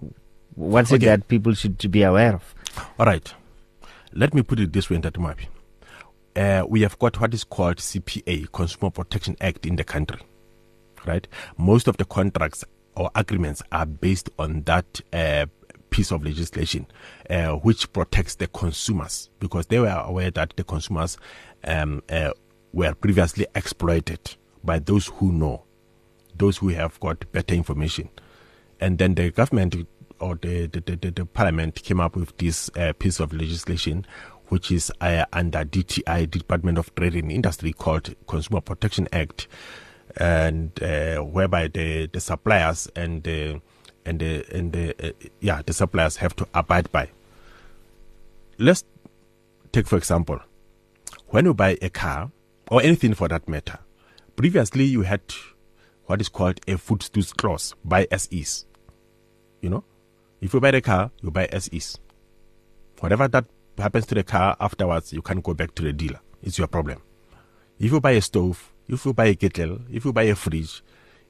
what's 0.54 0.92
it 0.92 1.00
that 1.02 1.28
people 1.28 1.54
should 1.54 1.90
be 1.90 2.02
aware 2.02 2.34
of? 2.34 2.54
All 2.98 3.06
right. 3.06 3.32
Let 4.12 4.34
me 4.34 4.42
put 4.42 4.60
it 4.60 4.72
this 4.72 4.88
way 4.88 4.96
in 4.96 5.02
that 5.02 5.18
map. 5.18 5.38
Uh, 6.34 6.64
we 6.68 6.82
have 6.82 6.98
got 6.98 7.20
what 7.20 7.34
is 7.34 7.44
called 7.44 7.76
CPA, 7.76 8.50
Consumer 8.52 8.90
Protection 8.90 9.36
Act, 9.40 9.66
in 9.66 9.76
the 9.76 9.84
country. 9.84 10.20
Right? 11.06 11.26
Most 11.56 11.88
of 11.88 11.96
the 11.96 12.04
contracts 12.04 12.64
or 12.96 13.10
agreements 13.14 13.62
are 13.72 13.86
based 13.86 14.30
on 14.38 14.62
that 14.62 15.00
uh, 15.12 15.46
piece 15.90 16.10
of 16.10 16.24
legislation, 16.24 16.86
uh, 17.30 17.52
which 17.52 17.92
protects 17.92 18.34
the 18.36 18.46
consumers 18.48 19.30
because 19.40 19.66
they 19.66 19.78
were 19.78 20.02
aware 20.04 20.30
that 20.30 20.54
the 20.56 20.64
consumers 20.64 21.18
um, 21.64 22.02
uh, 22.08 22.32
were 22.72 22.94
previously 22.94 23.46
exploited 23.54 24.36
by 24.64 24.78
those 24.78 25.06
who 25.06 25.32
know, 25.32 25.64
those 26.36 26.58
who 26.58 26.68
have 26.68 26.98
got 27.00 27.30
better 27.32 27.54
information. 27.54 28.08
And 28.80 28.98
then 28.98 29.14
the 29.14 29.30
government 29.30 29.74
or 30.20 30.36
the 30.36 30.66
the, 30.66 30.80
the, 30.80 31.10
the, 31.10 31.26
parliament 31.26 31.82
came 31.82 32.00
up 32.00 32.16
with 32.16 32.36
this 32.38 32.70
uh, 32.76 32.92
piece 32.98 33.20
of 33.20 33.32
legislation 33.32 34.04
which 34.48 34.70
is 34.70 34.90
uh, 35.00 35.24
under 35.32 35.64
DTI 35.64 36.30
Department 36.30 36.78
of 36.78 36.94
Trade 36.94 37.14
and 37.16 37.30
Industry 37.30 37.72
called 37.72 38.14
Consumer 38.26 38.60
Protection 38.60 39.06
Act 39.12 39.46
and 40.16 40.82
uh, 40.82 41.18
whereby 41.18 41.68
the 41.68 42.06
the 42.06 42.20
suppliers 42.20 42.88
and 42.96 43.22
the 43.24 43.60
and 44.04 44.20
the 44.20 44.44
and 44.54 44.72
the 44.72 44.94
uh, 45.08 45.12
yeah 45.40 45.62
the 45.64 45.72
suppliers 45.72 46.16
have 46.16 46.34
to 46.36 46.46
abide 46.54 46.90
by. 46.92 47.10
Let's 48.58 48.84
take 49.72 49.86
for 49.86 49.96
example 49.96 50.40
when 51.28 51.44
you 51.44 51.54
buy 51.54 51.76
a 51.82 51.90
car 51.90 52.30
or 52.70 52.82
anything 52.82 53.14
for 53.14 53.28
that 53.28 53.46
matter 53.48 53.78
previously 54.36 54.84
you 54.84 55.02
had 55.02 55.20
what 56.06 56.20
is 56.20 56.28
called 56.28 56.58
a 56.66 56.72
voetstoots 56.74 57.36
clause 57.36 57.74
buy 57.84 58.06
as 58.10 58.28
is. 58.30 58.64
You 59.60 59.70
know 59.70 59.84
if 60.40 60.54
you 60.54 60.60
buy 60.60 60.70
the 60.70 60.80
car 60.80 61.10
you 61.20 61.30
buy 61.30 61.46
as 61.46 61.68
is. 61.68 61.98
Whatever 63.00 63.28
that 63.28 63.44
happens 63.76 64.06
to 64.06 64.14
the 64.14 64.24
car 64.24 64.56
afterwards 64.58 65.12
you 65.12 65.22
can 65.22 65.40
go 65.40 65.54
back 65.54 65.74
to 65.76 65.82
the 65.82 65.92
dealer. 65.92 66.20
It's 66.42 66.58
your 66.58 66.66
problem. 66.66 67.02
If 67.78 67.92
you 67.92 68.00
buy 68.00 68.12
a 68.12 68.20
stove 68.20 68.72
if 68.88 69.04
you 69.04 69.12
buy 69.12 69.26
a 69.26 69.34
kettle 69.34 69.80
if 69.90 70.04
you 70.04 70.12
buy 70.12 70.24
a 70.24 70.34
fridge 70.34 70.82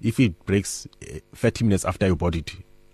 if 0.02 0.21
it 0.21 0.45
breaks 0.47 0.87
eh, 1.02 1.21
30 1.35 1.64
minutes 1.64 1.85
after 1.85 2.07
you 2.07 2.17
bought 2.17 2.35
it 2.35 2.52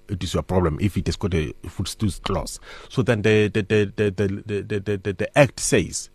it 0.09 0.23
is 0.23 0.35
your 0.35 0.43
problem 0.43 0.79
if 0.81 0.97
it 0.97 1.07
has 1.07 1.17
got 1.17 1.33
a 1.35 1.53
voetstoots 1.65 2.23
clause 2.23 2.61
so 2.89 3.03
then 3.03 3.23
the 3.23 3.49
the 3.49 3.63
the 3.63 3.93
the 3.97 4.11
the, 4.11 4.29
the, 4.47 4.63
the, 4.63 4.81
the, 4.81 4.97
the, 4.99 5.13
the 5.13 5.39
act 5.39 5.59
says 5.61 6.11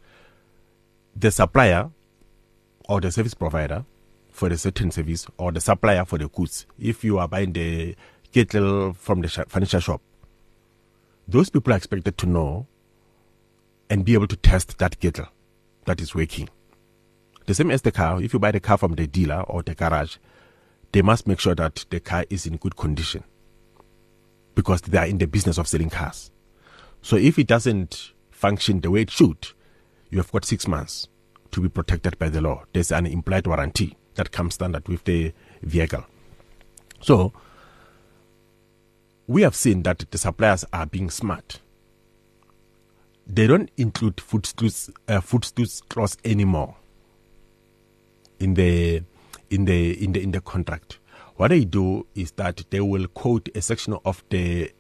the 1.15 1.31
supplier 1.31 1.89
or 2.88 3.01
the 3.01 3.12
service 3.12 3.34
provider 3.34 3.86
for 4.31 4.50
the 4.50 4.58
certain 4.58 4.89
service 4.89 5.27
or 5.38 5.51
the 5.51 5.60
supplier 5.60 6.05
for 6.05 6.17
the 6.17 6.29
goods. 6.29 6.65
If 6.79 7.03
you 7.03 7.17
are 7.19 7.27
buying 7.27 7.53
the 7.53 7.96
kettle 8.31 8.93
from 8.93 9.22
the 9.22 9.27
furniture 9.27 9.81
shop, 9.81 10.01
those 11.27 11.50
people 11.50 11.74
are 11.74 11.77
expected 11.77 12.17
to 12.17 12.25
know 12.25 12.67
and 13.89 14.05
be 14.05 14.13
able 14.13 14.27
to 14.27 14.36
test 14.38 14.77
that 14.79 15.00
kettle 15.00 15.27
that 15.86 16.00
is 16.00 16.15
working. 16.15 16.50
The 17.48 17.53
same 17.53 17.72
as 17.72 17.81
the 17.81 17.91
car. 17.91 18.22
If 18.22 18.34
you 18.34 18.39
buy 18.39 18.51
the 18.51 18.60
car 18.60 18.77
from 18.77 18.93
the 18.93 19.08
dealer 19.08 19.41
or 19.41 19.62
the 19.62 19.75
garage, 19.75 20.17
they 20.91 21.01
must 21.01 21.27
make 21.27 21.39
sure 21.39 21.55
that 21.55 21.86
the 21.89 22.00
car 22.00 22.25
is 22.29 22.46
in 22.46 22.58
good 22.58 22.75
condition 22.75 23.24
because 24.55 24.81
they 24.81 24.98
are 24.98 25.05
in 25.05 25.17
the 25.17 25.27
business 25.27 25.58
of 25.58 25.67
selling 25.67 25.89
cars. 25.89 26.31
So 27.01 27.15
if 27.15 27.39
it 27.39 27.48
doesn't 27.48 28.12
function 28.31 28.81
the 28.81 28.91
way 28.91 29.01
it 29.01 29.12
should, 29.12 29.50
you 30.10 30.17
have 30.17 30.31
got 30.31 30.46
six 30.46 30.67
months 30.67 31.08
to 31.51 31.62
be 31.62 31.69
protected 31.69 32.17
by 32.19 32.29
the 32.29 32.41
law. 32.41 32.63
There's 32.74 32.91
an 32.91 33.05
implied 33.05 33.48
warranty 33.48 33.98
that 34.15 34.31
comes 34.31 34.55
standard 34.55 34.88
with 34.88 35.03
the 35.05 35.34
vehicle. 35.62 36.05
So 37.01 37.34
we 39.27 39.43
have 39.43 39.55
seen 39.55 39.84
that 39.84 40.05
the 40.12 40.17
suppliers 40.17 40.65
are 40.74 40.86
being 40.86 41.10
smart. 41.10 41.60
They 43.27 43.46
don't 43.46 43.69
include 43.77 44.19
food 44.19 44.50
uh, 45.08 45.22
food 45.22 45.48
clause 45.88 46.17
anymore 46.25 46.75
in 48.39 48.55
the 48.55 49.03
in 49.50 49.65
the 49.65 50.03
in 50.03 50.13
the 50.13 50.22
in 50.22 50.32
the 50.32 50.41
contract. 50.41 51.00
What 51.36 51.50
they 51.50 51.63
do 51.63 52.06
is 52.15 52.32
that 52.32 52.65
they 52.70 52.82
will 52.82 53.08
quote 53.08 53.48
a 53.56 53.62
section 53.62 53.98
of 54.03 54.24
the 54.29 54.72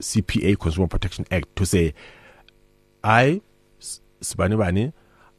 CPA 0.00 0.58
Consumer 0.58 0.88
Protection 0.88 1.24
Act 1.30 1.54
to 1.56 1.66
say, 1.66 1.94
I, 3.04 3.40
Sibani 4.20 4.92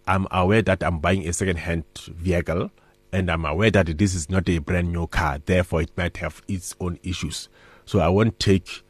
I'm 0.07 0.27
aware 0.31 0.61
that 0.61 0.83
I'm 0.83 0.99
buying 0.99 1.27
a 1.27 1.33
second-hand 1.33 1.83
vehicle 2.07 2.71
and 3.11 3.29
I'm 3.29 3.45
aware 3.45 3.71
that 3.71 3.97
this 3.97 4.15
is 4.15 4.29
not 4.29 4.47
a 4.49 4.59
brand 4.59 4.93
new 4.93 5.07
car, 5.07 5.39
therefore 5.45 5.81
it 5.81 5.91
might 5.97 6.17
have 6.17 6.41
its 6.47 6.75
own 6.79 6.99
issues. 7.03 7.49
So 7.85 7.99
I 7.99 8.07
won't 8.09 8.39
take, 8.39 8.83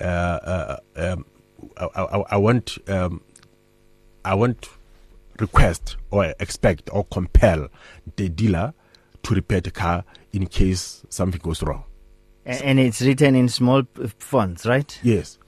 uh, 0.00 0.04
uh, 0.04 0.76
um, 0.96 1.26
I, 1.76 1.84
I, 1.94 2.24
I, 2.30 2.36
won't, 2.36 2.78
um, 2.88 3.20
I 4.24 4.34
won't 4.34 4.68
request 5.38 5.96
or 6.10 6.34
expect 6.40 6.88
or 6.92 7.04
compel 7.04 7.68
the 8.16 8.28
dealer 8.28 8.72
to 9.26 9.34
repair 9.34 9.60
the 9.60 9.70
car 9.70 10.04
in 10.32 10.46
case 10.46 11.04
something 11.08 11.40
goes 11.42 11.62
wrong. 11.62 11.82
And 12.44 12.78
it's 12.78 13.02
written 13.02 13.34
in 13.34 13.48
small 13.48 13.82
fonts, 14.18 14.66
right? 14.66 14.98
Yes. 15.02 15.38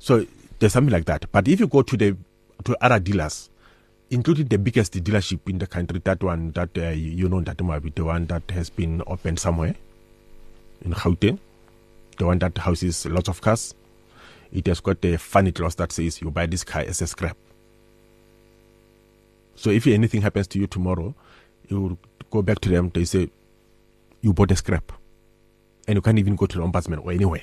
So 0.00 0.26
there's 0.58 0.72
something 0.72 0.92
like 0.92 1.04
that. 1.04 1.30
But 1.30 1.46
if 1.46 1.60
you 1.60 1.68
go 1.68 1.82
to 1.82 1.96
the 1.96 2.16
to 2.64 2.76
other 2.84 2.98
dealers, 2.98 3.48
including 4.10 4.48
the 4.48 4.58
biggest 4.58 4.92
dealership 4.92 5.48
in 5.48 5.58
the 5.58 5.66
country, 5.68 6.00
that 6.04 6.22
one 6.22 6.50
that 6.52 6.76
uh, 6.76 6.88
you 6.90 7.28
know 7.28 7.40
that 7.42 7.60
might 7.62 7.82
be 7.84 7.90
the 7.90 8.04
one 8.04 8.26
that 8.26 8.50
has 8.50 8.68
been 8.68 9.00
opened 9.06 9.38
somewhere 9.38 9.76
in 10.82 10.92
Gauteng, 10.92 11.38
the 12.18 12.26
one 12.26 12.40
that 12.40 12.58
houses 12.58 13.06
lots 13.06 13.28
of 13.28 13.40
cars. 13.40 13.74
It 14.52 14.66
has 14.66 14.80
got 14.80 15.04
a 15.04 15.16
funny 15.18 15.52
clause 15.52 15.76
that 15.76 15.92
says 15.92 16.20
you 16.20 16.32
buy 16.32 16.46
this 16.46 16.64
car 16.64 16.82
as 16.82 17.00
a 17.00 17.06
scrap. 17.06 17.36
So 19.54 19.70
if 19.70 19.86
anything 19.86 20.22
happens 20.22 20.48
to 20.48 20.58
you 20.58 20.66
tomorrow, 20.66 21.14
you 21.70 21.98
go 22.30 22.42
back 22.42 22.60
to 22.60 22.68
them. 22.68 22.90
They 22.92 23.04
say 23.04 23.30
you 24.20 24.32
bought 24.32 24.50
a 24.50 24.56
scrap, 24.56 24.92
and 25.86 25.96
you 25.96 26.02
can't 26.02 26.18
even 26.18 26.36
go 26.36 26.46
to 26.46 26.58
the 26.58 26.64
ombudsman 26.64 27.04
or 27.04 27.12
anywhere 27.12 27.42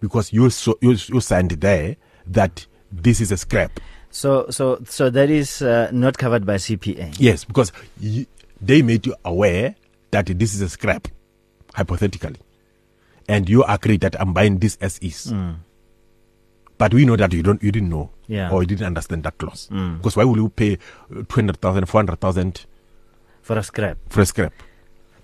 because 0.00 0.32
you 0.32 0.48
so, 0.50 0.78
you, 0.80 0.90
you 0.92 1.20
signed 1.20 1.50
there 1.52 1.96
that 2.26 2.66
this 2.90 3.20
is 3.20 3.32
a 3.32 3.36
scrap. 3.36 3.80
So, 4.10 4.46
so, 4.50 4.82
so 4.86 5.10
that 5.10 5.30
is 5.30 5.60
uh, 5.60 5.90
not 5.92 6.16
covered 6.16 6.46
by 6.46 6.54
CPA. 6.54 7.16
Yes, 7.18 7.44
because 7.44 7.72
you, 8.00 8.26
they 8.60 8.82
made 8.82 9.06
you 9.06 9.14
aware 9.24 9.74
that 10.10 10.26
this 10.26 10.54
is 10.54 10.62
a 10.62 10.68
scrap, 10.68 11.08
hypothetically, 11.74 12.36
and 13.28 13.48
you 13.48 13.64
agree 13.64 13.98
that 13.98 14.18
I'm 14.20 14.32
buying 14.32 14.58
this 14.58 14.76
as 14.80 14.98
is. 15.00 15.32
Mm. 15.32 15.56
But 16.78 16.94
we 16.94 17.04
know 17.04 17.16
that 17.16 17.32
you 17.32 17.42
don't, 17.42 17.60
you 17.62 17.72
didn't 17.72 17.90
know, 17.90 18.10
yeah. 18.28 18.50
or 18.50 18.62
you 18.62 18.66
didn't 18.68 18.86
understand 18.86 19.24
that 19.24 19.36
clause. 19.36 19.68
Mm. 19.70 19.98
Because 19.98 20.16
why 20.16 20.24
will 20.24 20.36
you 20.36 20.48
pay 20.48 20.74
uh, 21.10 21.22
two 21.28 21.34
hundred 21.34 21.60
thousand, 21.60 21.86
four 21.86 21.98
hundred 21.98 22.20
thousand 22.20 22.64
for 23.42 23.58
a 23.58 23.62
scrap? 23.64 23.98
For 24.08 24.20
a 24.20 24.26
scrap, 24.26 24.52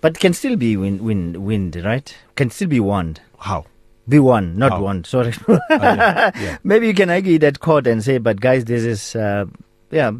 but 0.00 0.18
can 0.18 0.34
still 0.34 0.56
be 0.56 0.76
win, 0.76 1.02
win, 1.02 1.44
wind, 1.44 1.76
right? 1.76 2.14
Can 2.34 2.50
still 2.50 2.68
be 2.68 2.80
won. 2.80 3.16
How? 3.38 3.64
Be 4.06 4.18
one, 4.18 4.58
not 4.58 4.82
one. 4.82 5.04
Sorry. 5.04 5.32
oh, 5.48 5.58
yeah. 5.70 6.30
Yeah. 6.36 6.58
Maybe 6.62 6.88
you 6.88 6.94
can 6.94 7.08
argue 7.08 7.38
that 7.38 7.60
court 7.60 7.86
and 7.86 8.04
say, 8.04 8.18
but 8.18 8.38
guys, 8.38 8.66
this 8.66 8.82
is, 8.82 9.16
uh, 9.16 9.46
yeah, 9.90 10.10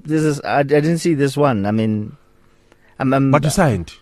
this 0.00 0.22
is. 0.22 0.40
I, 0.40 0.60
I, 0.60 0.62
didn't 0.62 0.98
see 0.98 1.12
this 1.12 1.36
one. 1.36 1.66
I 1.66 1.72
mean, 1.72 2.16
I'm, 2.98 3.12
I'm, 3.12 3.30
but 3.30 3.44
you 3.44 3.50
signed. 3.50 3.92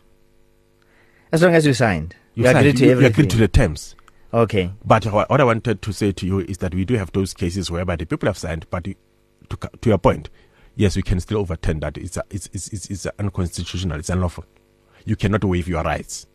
As 1.33 1.43
long 1.43 1.55
as 1.57 1.67
you 1.67 1.75
signed, 1.75 2.15
you, 2.35 2.45
you 2.45 2.51
agreed 2.51 2.77
to 2.77 2.85
you, 2.85 2.91
everything. 2.93 3.03
You 3.03 3.07
agreed 3.09 3.31
to 3.31 3.37
the 3.37 3.49
terms. 3.49 3.96
Okay. 4.37 4.71
But 4.85 5.07
what 5.07 5.41
I 5.41 5.45
wanted 5.45 5.81
to 5.81 5.93
say 5.95 6.13
to 6.13 6.27
you 6.27 6.41
is 6.41 6.59
that 6.59 6.75
we 6.75 6.85
do 6.85 6.95
have 6.97 7.11
those 7.13 7.33
cases 7.33 7.71
whereby 7.71 7.97
the 7.97 8.05
people 8.05 8.29
have 8.29 8.37
signed, 8.37 8.67
but 8.69 8.85
to, 8.85 8.95
to 9.49 9.89
your 9.89 9.97
point, 9.97 10.29
yes, 10.75 10.95
we 10.95 11.01
can 11.01 11.21
still 11.21 11.39
overturn 11.39 11.81
that. 11.81 11.97
It's, 11.97 12.19
a, 12.19 12.25
it's, 12.29 12.47
it's, 12.53 12.91
it's, 12.91 13.07
unconstitutional. 13.19 13.99
It's 13.99 14.11
unlawful. 14.11 14.45
You 15.07 15.17
cannot 15.17 15.43
waive 15.43 15.69
your 15.69 15.83
rights. 15.83 16.27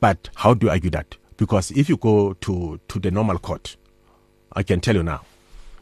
But 0.00 0.30
how 0.36 0.54
do 0.54 0.68
you 0.68 0.70
argue 0.70 0.88
that? 0.88 1.18
Because 1.36 1.70
if 1.72 1.90
you 1.90 1.98
go 1.98 2.32
to, 2.32 2.80
to 2.88 2.98
the 2.98 3.10
normal 3.10 3.38
court, 3.38 3.76
I 4.54 4.62
can 4.62 4.80
tell 4.80 4.94
you 4.94 5.02
now, 5.02 5.20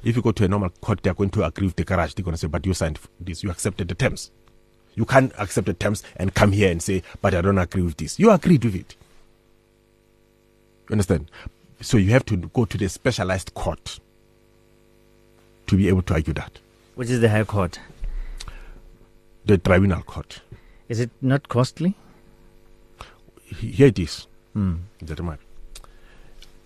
if 0.02 0.16
you 0.16 0.22
go 0.22 0.32
to 0.32 0.44
a 0.44 0.48
normal 0.48 0.70
court, 0.70 1.04
they're 1.04 1.14
going 1.14 1.30
to 1.30 1.44
agree 1.44 1.68
with 1.68 1.76
the 1.76 1.84
garage. 1.84 2.14
They're 2.14 2.24
going 2.24 2.34
to 2.34 2.38
say, 2.38 2.48
but 2.48 2.66
you 2.66 2.74
signed 2.74 2.98
this, 3.20 3.44
you 3.44 3.52
accepted 3.52 3.86
the 3.86 3.94
terms. 3.94 4.32
You 4.96 5.04
can't 5.04 5.32
accept 5.38 5.68
the 5.68 5.74
terms 5.74 6.02
and 6.16 6.34
come 6.34 6.50
here 6.50 6.72
and 6.72 6.82
say, 6.82 7.04
but 7.22 7.36
I 7.36 7.40
don't 7.40 7.58
agree 7.58 7.82
with 7.82 7.98
this. 7.98 8.18
You 8.18 8.32
agreed 8.32 8.64
with 8.64 8.74
it. 8.74 8.96
You 10.90 10.92
understand? 10.92 11.30
So 11.80 11.96
you 11.96 12.10
have 12.10 12.26
to 12.26 12.36
go 12.36 12.66
to 12.66 12.76
the 12.76 12.88
specialized 12.88 13.54
court 13.54 14.00
to 15.66 15.76
be 15.76 15.88
able 15.88 16.02
to 16.02 16.14
argue 16.14 16.34
that. 16.34 16.58
Which 16.96 17.08
is 17.08 17.20
the 17.20 17.30
High 17.30 17.44
Court? 17.44 17.80
The 19.46 19.56
Tribunal 19.56 20.02
Court. 20.02 20.42
Is 20.90 21.00
it 21.00 21.10
not 21.22 21.48
costly? 21.48 21.94
Here 23.46 23.86
it 23.86 23.98
is. 23.98 24.26
Mm. 24.54 24.80
Gentlemen 25.02 25.38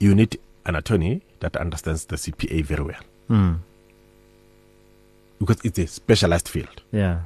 you 0.04 0.14
need 0.14 0.38
an 0.66 0.76
attorney 0.76 1.22
that 1.40 1.56
understands 1.56 2.04
the 2.06 2.16
CPA 2.16 2.64
very 2.64 2.84
well. 2.84 3.00
Mm. 3.30 3.58
Because 5.38 5.58
it's 5.64 5.78
a 5.78 5.86
specialized 5.86 6.48
field. 6.48 6.82
Yeah. 6.92 7.20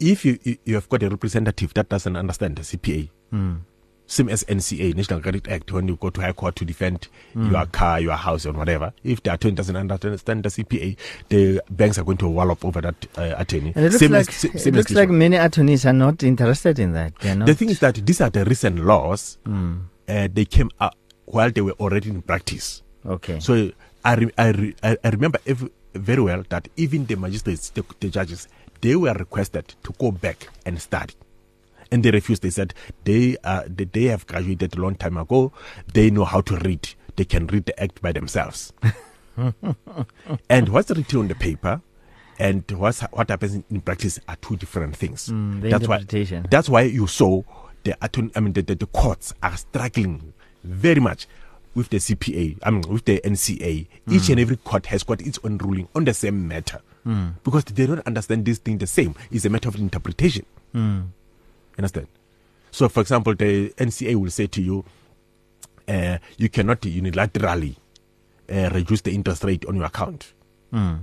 If 0.00 0.24
you 0.24 0.38
you 0.64 0.74
have 0.74 0.88
got 0.88 1.02
a 1.02 1.08
representative 1.08 1.74
that 1.74 1.88
doesn't 1.88 2.16
understand 2.16 2.56
the 2.56 2.62
CPA, 2.62 3.08
mm. 3.32 3.60
Same 4.12 4.28
as 4.28 4.44
NCA, 4.44 4.94
National 4.94 5.20
Credit 5.20 5.48
Act, 5.48 5.72
when 5.72 5.88
you 5.88 5.96
go 5.96 6.10
to 6.10 6.20
High 6.20 6.32
Court 6.32 6.54
to 6.56 6.64
defend 6.66 7.08
mm. 7.34 7.50
your 7.50 7.64
car, 7.66 7.98
your 7.98 8.16
house, 8.16 8.44
or 8.44 8.52
whatever, 8.52 8.92
if 9.02 9.22
the 9.22 9.32
attorney 9.32 9.54
doesn't 9.54 9.74
understand 9.74 10.42
the 10.42 10.50
CPA, 10.50 10.96
the 11.30 11.62
banks 11.70 11.96
are 11.98 12.04
going 12.04 12.18
to 12.18 12.28
wallop 12.28 12.62
over 12.62 12.82
that 12.82 13.06
uh, 13.16 13.34
attorney. 13.38 13.72
And 13.74 13.86
it 13.86 13.92
looks 13.92 13.98
same 14.00 14.12
like, 14.12 14.28
as, 14.28 14.66
it 14.66 14.74
looks 14.74 14.90
like 14.92 15.08
many 15.08 15.36
attorneys 15.36 15.86
are 15.86 15.94
not 15.94 16.22
interested 16.22 16.78
in 16.78 16.92
that. 16.92 17.18
The 17.20 17.54
thing 17.54 17.70
is 17.70 17.80
that 17.80 17.94
these 18.04 18.20
are 18.20 18.28
the 18.28 18.44
recent 18.44 18.84
laws. 18.84 19.38
Mm. 19.46 19.84
Uh, 20.06 20.28
they 20.30 20.44
came 20.44 20.70
up 20.78 20.94
while 21.24 21.50
they 21.50 21.62
were 21.62 21.72
already 21.72 22.10
in 22.10 22.20
practice. 22.20 22.82
Okay. 23.06 23.40
So 23.40 23.70
I, 24.04 24.14
re, 24.14 24.30
I, 24.36 24.48
re, 24.50 24.74
I 24.82 25.08
remember 25.08 25.38
every, 25.46 25.70
very 25.94 26.20
well 26.20 26.44
that 26.50 26.68
even 26.76 27.06
the 27.06 27.16
magistrates, 27.16 27.70
the, 27.70 27.82
the 28.00 28.10
judges, 28.10 28.46
they 28.82 28.94
were 28.94 29.14
requested 29.14 29.74
to 29.84 29.92
go 29.98 30.10
back 30.10 30.48
and 30.66 30.80
study 30.82 31.14
and 31.92 32.02
they 32.02 32.10
refused. 32.10 32.42
They 32.42 32.50
said 32.50 32.74
they 33.04 33.36
uh, 33.44 33.62
they, 33.68 34.04
have 34.04 34.26
graduated 34.26 34.76
a 34.76 34.80
long 34.80 34.96
time 34.96 35.16
ago. 35.16 35.52
They 35.92 36.10
know 36.10 36.24
how 36.24 36.40
to 36.40 36.56
read. 36.56 36.88
They 37.16 37.24
can 37.24 37.46
read 37.46 37.66
the 37.66 37.80
act 37.80 38.00
by 38.02 38.12
themselves. 38.12 38.72
and 40.48 40.68
what's 40.70 40.90
written 40.90 41.20
on 41.20 41.28
the 41.28 41.34
paper 41.34 41.80
and 42.38 42.68
what's, 42.72 43.00
what 43.02 43.28
happens 43.28 43.62
in 43.70 43.80
practice 43.82 44.18
are 44.26 44.36
two 44.36 44.56
different 44.56 44.96
things. 44.96 45.28
Mm, 45.28 45.70
that's 45.70 45.86
why 45.86 46.02
that's 46.50 46.68
why 46.68 46.82
you 46.82 47.06
saw 47.06 47.42
the 47.84 47.94
I 48.02 48.40
mean 48.40 48.52
the, 48.54 48.62
the, 48.62 48.74
the 48.74 48.86
courts 48.86 49.34
are 49.42 49.56
struggling 49.56 50.32
very 50.64 51.00
much 51.00 51.26
with 51.74 51.88
the 51.88 51.96
CPA, 51.98 52.58
I 52.62 52.70
mean, 52.70 52.82
with 52.82 53.04
the 53.04 53.20
NCA. 53.24 53.86
Mm. 54.06 54.12
Each 54.12 54.28
and 54.28 54.38
every 54.38 54.56
court 54.56 54.86
has 54.86 55.02
got 55.02 55.22
its 55.22 55.38
own 55.42 55.58
ruling 55.58 55.88
on 55.94 56.04
the 56.04 56.12
same 56.12 56.46
matter 56.46 56.80
mm. 57.06 57.34
because 57.44 57.64
they 57.64 57.86
don't 57.86 58.06
understand 58.06 58.44
this 58.44 58.58
thing 58.58 58.78
the 58.78 58.86
same. 58.86 59.14
It's 59.30 59.44
a 59.44 59.50
matter 59.50 59.68
of 59.68 59.76
interpretation. 59.76 60.44
Mm. 60.74 61.08
Understand? 61.78 62.08
So, 62.70 62.88
for 62.88 63.00
example, 63.00 63.34
the 63.34 63.70
NCA 63.70 64.14
will 64.16 64.30
say 64.30 64.46
to 64.46 64.62
you, 64.62 64.84
uh, 65.88 66.18
you 66.38 66.48
cannot 66.48 66.80
unilaterally 66.80 67.76
uh, 68.50 68.70
reduce 68.72 69.02
the 69.02 69.12
interest 69.14 69.44
rate 69.44 69.64
on 69.66 69.76
your 69.76 69.84
account. 69.84 70.32
Mm. 70.72 71.00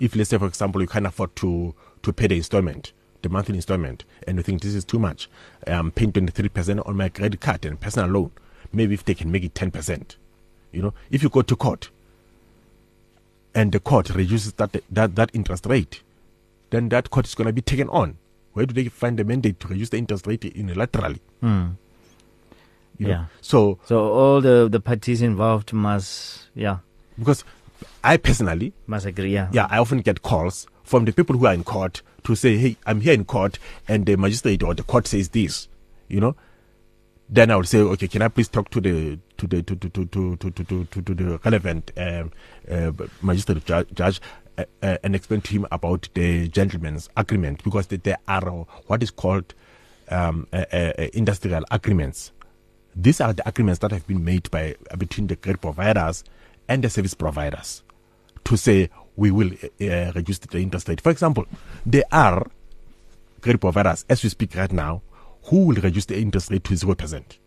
If, 0.00 0.14
let's 0.14 0.30
say, 0.30 0.38
for 0.38 0.46
example, 0.46 0.82
you 0.82 0.88
can't 0.88 1.06
afford 1.06 1.34
to, 1.36 1.74
to 2.02 2.12
pay 2.12 2.26
the 2.26 2.36
installment, 2.36 2.92
the 3.22 3.28
monthly 3.28 3.56
installment, 3.56 4.04
and 4.26 4.36
you 4.36 4.42
think 4.42 4.60
this 4.60 4.74
is 4.74 4.84
too 4.84 4.98
much, 4.98 5.28
I'm 5.66 5.90
paying 5.90 6.12
23% 6.12 6.86
on 6.86 6.96
my 6.96 7.08
credit 7.08 7.40
card 7.40 7.64
and 7.64 7.80
personal 7.80 8.10
loan 8.10 8.30
maybe 8.72 8.94
if 8.94 9.04
they 9.04 9.14
can 9.14 9.30
make 9.30 9.44
it 9.44 9.54
10%. 9.54 10.16
You 10.72 10.82
know, 10.82 10.94
if 11.10 11.22
you 11.22 11.28
go 11.28 11.42
to 11.42 11.56
court 11.56 11.90
and 13.54 13.72
the 13.72 13.80
court 13.80 14.10
reduces 14.10 14.52
that, 14.54 14.76
that, 14.90 15.14
that 15.16 15.30
interest 15.32 15.66
rate, 15.66 16.02
then 16.70 16.88
that 16.90 17.10
court 17.10 17.26
is 17.26 17.34
going 17.34 17.46
to 17.46 17.52
be 17.52 17.62
taken 17.62 17.88
on. 17.88 18.18
Where 18.56 18.64
do 18.64 18.72
they 18.72 18.88
find 18.88 19.18
the 19.18 19.24
mandate 19.24 19.60
to 19.60 19.68
reduce 19.68 19.90
the 19.90 19.98
interest 19.98 20.26
rate 20.26 20.40
unilaterally? 20.40 21.20
Mm. 21.42 21.76
You 22.96 23.06
know? 23.06 23.12
Yeah. 23.12 23.24
So 23.42 23.78
So 23.84 23.98
all 24.10 24.40
the 24.40 24.66
the 24.66 24.80
parties 24.80 25.20
involved 25.20 25.74
must 25.74 26.48
yeah 26.54 26.78
because 27.18 27.44
I 28.02 28.16
personally, 28.16 28.72
must 28.86 29.04
agree. 29.04 29.34
Yeah. 29.34 29.50
yeah, 29.52 29.66
I 29.68 29.76
often 29.76 29.98
get 30.00 30.22
calls 30.22 30.66
from 30.84 31.04
the 31.04 31.12
people 31.12 31.36
who 31.36 31.44
are 31.44 31.52
in 31.52 31.64
court 31.64 32.00
to 32.24 32.34
say, 32.34 32.56
"Hey, 32.56 32.76
I'm 32.86 33.02
here 33.02 33.12
in 33.12 33.26
court, 33.26 33.58
and 33.86 34.06
the 34.06 34.16
magistrate 34.16 34.62
or 34.62 34.72
the 34.74 34.84
court 34.84 35.06
says 35.06 35.28
this," 35.28 35.68
you 36.08 36.18
know. 36.20 36.34
Then 37.28 37.50
I 37.50 37.56
would 37.56 37.68
say, 37.68 37.80
"Okay, 37.80 38.08
can 38.08 38.22
I 38.22 38.28
please 38.28 38.48
talk 38.48 38.70
to 38.70 38.80
the 38.80 39.18
to 39.36 39.46
the 39.46 39.62
to 39.64 39.76
to 39.76 39.88
to 39.90 40.06
to 40.06 40.36
to 40.36 40.50
to, 40.50 40.84
to, 40.86 41.02
to, 41.02 41.14
the 41.14 41.38
relevant 41.44 41.92
um, 41.98 42.32
uh, 42.70 42.92
magistrate 43.20 43.66
judge, 43.66 43.88
judge 43.92 44.20
uh, 44.58 44.64
uh, 44.82 44.98
and 45.02 45.14
explain 45.14 45.40
to 45.42 45.52
him 45.52 45.66
about 45.70 46.08
the 46.14 46.48
gentleman's 46.48 47.08
agreement 47.16 47.62
because 47.64 47.86
there 47.86 48.18
are 48.28 48.48
uh, 48.48 48.64
what 48.86 49.02
is 49.02 49.10
called 49.10 49.54
um, 50.10 50.46
uh, 50.52 50.64
uh, 50.72 50.92
uh, 50.98 51.06
industrial 51.12 51.64
agreements. 51.70 52.32
These 52.94 53.20
are 53.20 53.32
the 53.32 53.46
agreements 53.46 53.80
that 53.80 53.90
have 53.90 54.06
been 54.06 54.24
made 54.24 54.50
by 54.50 54.76
between 54.96 55.26
the 55.26 55.36
credit 55.36 55.60
providers 55.60 56.24
and 56.68 56.82
the 56.82 56.90
service 56.90 57.14
providers 57.14 57.82
to 58.44 58.56
say 58.56 58.88
we 59.16 59.30
will 59.30 59.50
uh, 59.52 60.12
reduce 60.14 60.38
the 60.38 60.58
interest 60.58 60.88
rate. 60.88 61.00
For 61.00 61.10
example, 61.10 61.46
there 61.84 62.04
are 62.12 62.46
credit 63.40 63.58
providers 63.58 64.04
as 64.08 64.22
we 64.22 64.28
speak 64.28 64.54
right 64.54 64.72
now 64.72 65.02
who 65.44 65.66
will 65.66 65.76
reduce 65.76 66.06
the 66.06 66.18
interest 66.18 66.50
rate 66.50 66.64
to 66.64 66.76
zero 66.76 66.94
percent. 66.94 67.38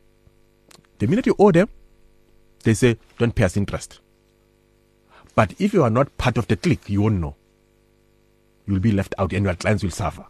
The 0.99 1.07
minute 1.07 1.25
you 1.25 1.35
owe 1.39 1.51
them, 1.51 1.69
they 2.63 2.73
say 2.73 2.97
don't 3.17 3.33
pay 3.33 3.45
us 3.45 3.57
interest. 3.57 4.01
But 5.36 5.53
if 5.59 5.74
you 5.74 5.83
are 5.83 5.89
not 5.89 6.17
part 6.17 6.38
of 6.38 6.48
the 6.48 6.57
clique, 6.57 6.89
you 6.89 7.01
won't 7.01 7.21
know. 7.21 7.36
You 8.65 8.74
will 8.74 8.81
be 8.81 8.91
left 8.91 9.15
out, 9.17 9.33
and 9.33 9.45
your 9.45 9.55
clients 9.55 9.83
will 9.83 9.91
suffer. 9.91 10.25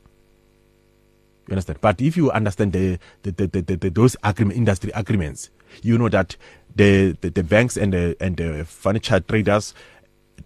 You 1.47 1.53
understand? 1.53 1.81
But 1.81 1.99
if 1.99 2.15
you 2.15 2.31
understand 2.31 2.73
the, 2.73 2.99
the, 3.23 3.31
the, 3.31 3.47
the, 3.47 3.61
the, 3.61 3.75
the 3.75 3.89
those 3.89 4.15
agreement, 4.23 4.57
industry 4.57 4.91
agreements, 4.93 5.49
you 5.81 5.97
know 5.97 6.09
that 6.09 6.35
the, 6.75 7.17
the, 7.21 7.29
the 7.31 7.43
banks 7.43 7.75
and 7.75 7.93
the 7.93 8.15
and 8.19 8.37
the 8.37 8.65
furniture 8.65 9.19
traders, 9.19 9.73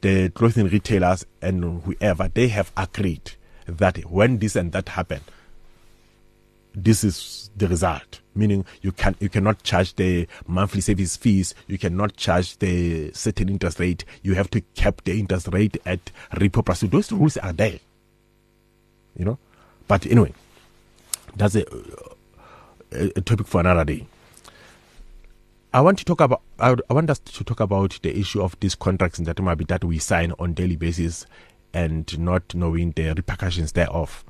the 0.02 0.30
clothing 0.30 0.68
retailers, 0.68 1.26
and 1.42 1.84
whoever 1.84 2.30
they 2.34 2.48
have 2.48 2.72
agreed 2.78 3.34
that 3.68 3.98
when 4.10 4.40
this 4.40 4.56
and 4.56 4.72
that 4.72 4.90
happen, 4.90 5.22
this 6.74 7.04
is 7.04 7.50
the 7.56 7.68
result. 7.68 8.22
Meaning 8.36 8.66
you 8.82 8.92
can 8.92 9.16
you 9.20 9.30
cannot 9.30 9.62
charge 9.64 9.96
the 9.96 10.28
monthly 10.48 10.82
service 10.82 11.16
fees, 11.18 11.54
you 11.68 11.78
cannot 11.78 12.18
charge 12.18 12.58
the 12.58 13.12
certain 13.14 13.50
interest 13.50 13.80
rate. 13.80 14.06
You 14.24 14.34
have 14.34 14.50
to 14.52 14.62
cap 14.76 15.02
the 15.04 15.20
interest 15.20 15.50
rate 15.52 15.78
at 15.86 16.12
repo 16.34 16.66
price. 16.66 16.82
Those 16.82 17.12
rules 17.12 17.38
are 17.38 17.54
there. 17.54 17.80
You 19.16 19.26
know, 19.26 19.38
but 19.88 20.08
anyway, 20.08 20.34
that's 21.36 21.56
a, 21.56 21.64
a, 22.92 23.12
a 23.16 23.22
topic 23.22 23.46
for 23.46 23.60
another 23.60 23.86
day. 23.86 24.08
I 25.72 25.82
want 25.82 26.00
to 26.00 26.06
talk 26.06 26.22
about. 26.22 26.42
I, 26.60 26.76
I 26.90 26.94
want 26.94 27.10
us 27.10 27.20
to 27.20 27.44
talk 27.44 27.60
about 27.60 28.00
the 28.02 28.18
issue 28.18 28.42
of 28.42 28.60
these 28.60 28.76
contracts 28.76 29.20
that 29.20 29.40
might 29.40 29.56
be 29.56 29.66
that 29.66 29.84
we 29.84 30.00
sign 30.00 30.32
on 30.40 30.54
daily 30.54 30.76
basis, 30.76 31.26
and 31.74 32.18
not 32.20 32.56
knowing 32.56 32.92
the 32.92 33.14
repercussions 33.14 33.72
thereof. 33.74 34.24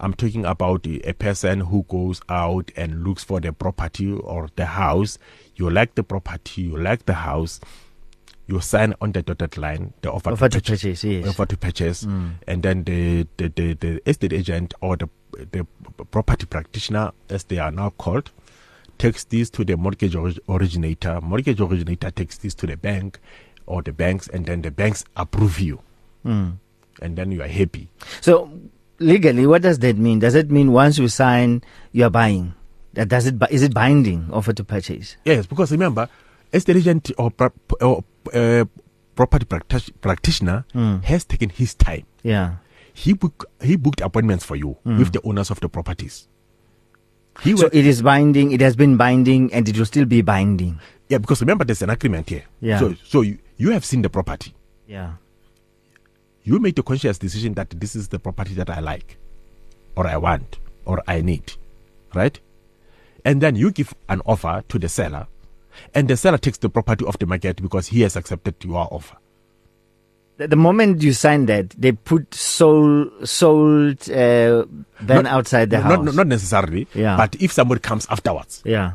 I'm 0.00 0.14
talking 0.14 0.44
about 0.46 0.86
a 0.86 1.12
person 1.12 1.60
who 1.60 1.84
goes 1.88 2.20
out 2.28 2.70
and 2.76 3.04
looks 3.04 3.22
for 3.22 3.38
the 3.40 3.52
property 3.52 4.10
or 4.12 4.48
the 4.56 4.66
house. 4.66 5.18
You 5.56 5.68
like 5.70 5.94
the 5.94 6.02
property, 6.02 6.62
you 6.62 6.76
like 6.76 7.04
the 7.06 7.14
house. 7.14 7.60
You 8.46 8.60
sign 8.60 8.94
on 9.00 9.12
the 9.12 9.22
dotted 9.22 9.56
line, 9.58 9.92
the 10.02 10.10
offer, 10.10 10.30
Offer 10.32 10.48
to 10.48 10.56
purchase 10.60 10.80
purchase, 10.82 11.04
yes. 11.04 11.28
offer 11.28 11.46
to 11.46 11.56
purchase, 11.56 12.02
and 12.02 12.62
then 12.64 12.82
the, 12.82 13.26
the, 13.36 13.48
the, 13.54 13.74
the 13.74 14.02
estate 14.10 14.32
agent 14.32 14.74
or 14.80 14.96
the, 14.96 15.08
the 15.52 15.64
property 16.10 16.46
practitioner, 16.46 17.12
as 17.28 17.44
they 17.44 17.58
are 17.58 17.70
now 17.70 17.90
called, 17.90 18.32
takes 18.98 19.22
this 19.24 19.50
to 19.50 19.64
the 19.64 19.76
mortgage 19.76 20.16
originator. 20.48 21.20
Mortgage 21.20 21.60
originator 21.60 22.10
takes 22.10 22.38
this 22.38 22.54
to 22.54 22.66
the 22.66 22.76
bank 22.76 23.20
or 23.66 23.82
the 23.82 23.92
banks, 23.92 24.26
and 24.26 24.46
then 24.46 24.62
the 24.62 24.70
banks 24.72 25.04
approve 25.16 25.60
you, 25.60 25.80
Mm. 26.24 26.56
and 27.00 27.16
then 27.16 27.30
you 27.30 27.42
are 27.42 27.46
happy. 27.48 27.88
So 28.20 28.50
legally, 29.00 29.46
what 29.46 29.62
does 29.62 29.78
that 29.80 29.96
mean? 29.98 30.18
Does 30.20 30.34
it 30.34 30.50
mean 30.50 30.72
once 30.72 30.98
you 30.98 31.08
sign, 31.08 31.62
you 31.92 32.04
are 32.04 32.10
buying? 32.10 32.54
That 32.94 33.08
does 33.08 33.26
it? 33.26 33.34
Is 33.50 33.62
it 33.62 33.72
binding 33.74 34.28
offer 34.32 34.52
to 34.52 34.64
purchase? 34.64 35.16
Yes, 35.24 35.46
because 35.46 35.72
remember, 35.72 36.08
estate 36.52 36.76
agent 36.76 37.10
or, 37.18 37.32
or 37.80 38.04
uh, 38.34 38.64
property 39.14 39.44
practi- 39.46 39.92
practitioner 40.00 40.64
Mm. 40.74 41.02
has 41.04 41.24
taken 41.24 41.48
his 41.50 41.74
time. 41.74 42.04
Yeah. 42.22 42.56
He 42.92 43.12
book 43.14 43.46
he 43.62 43.76
booked 43.76 44.00
appointments 44.00 44.44
for 44.44 44.56
you 44.56 44.76
with 44.84 45.12
the 45.12 45.20
owners 45.24 45.50
of 45.50 45.60
the 45.60 45.68
properties. 45.68 46.26
He 47.42 47.56
So 47.56 47.64
went- 47.64 47.74
it 47.74 47.86
is 47.86 48.02
binding. 48.02 48.50
It 48.52 48.60
has 48.60 48.74
been 48.76 48.96
binding, 48.96 49.52
and 49.54 49.68
it 49.68 49.78
will 49.78 49.86
still 49.86 50.04
be 50.04 50.20
binding. 50.20 50.80
Yeah, 51.08 51.18
because 51.18 51.40
remember, 51.40 51.64
there's 51.64 51.82
an 51.82 51.90
agreement 51.90 52.28
here. 52.28 52.44
Yeah. 52.60 52.78
So, 52.78 52.94
so 53.04 53.20
you, 53.22 53.38
you 53.56 53.70
have 53.70 53.84
seen 53.84 54.02
the 54.02 54.10
property. 54.10 54.54
Yeah. 54.86 55.14
You 56.44 56.58
made 56.58 56.78
a 56.78 56.82
conscious 56.82 57.18
decision 57.18 57.54
that 57.54 57.70
this 57.70 57.94
is 57.94 58.08
the 58.08 58.18
property 58.18 58.54
that 58.54 58.70
I 58.70 58.80
like, 58.80 59.18
or 59.96 60.06
I 60.06 60.16
want, 60.16 60.58
or 60.84 61.02
I 61.06 61.20
need, 61.20 61.52
right? 62.14 62.38
And 63.24 63.40
then 63.42 63.56
you 63.56 63.70
give 63.70 63.92
an 64.08 64.22
offer 64.24 64.64
to 64.68 64.78
the 64.78 64.88
seller, 64.88 65.26
and 65.94 66.08
the 66.08 66.16
seller 66.16 66.38
takes 66.38 66.58
the 66.58 66.70
property 66.70 67.04
off 67.04 67.18
the 67.18 67.26
market 67.26 67.60
because 67.62 67.88
he 67.88 68.00
has 68.02 68.16
accepted 68.16 68.54
your 68.64 68.88
offer. 68.90 69.16
The, 70.38 70.56
moment 70.56 71.02
you 71.02 71.12
sign 71.12 71.44
that, 71.46 71.70
they 71.70 71.92
put 71.92 72.32
sold 72.34 73.28
sold 73.28 74.00
uh, 74.10 74.64
then 75.02 75.24
Not- 75.24 75.26
outside 75.26 75.68
the 75.68 75.80
house. 75.82 76.02
Not, 76.02 76.14
not 76.14 76.26
necessarily, 76.26 76.88
Yeah. 76.94 77.18
but 77.18 77.36
if 77.38 77.52
somebody 77.52 77.80
comes 77.80 78.06
afterwards, 78.08 78.62
yeah. 78.64 78.92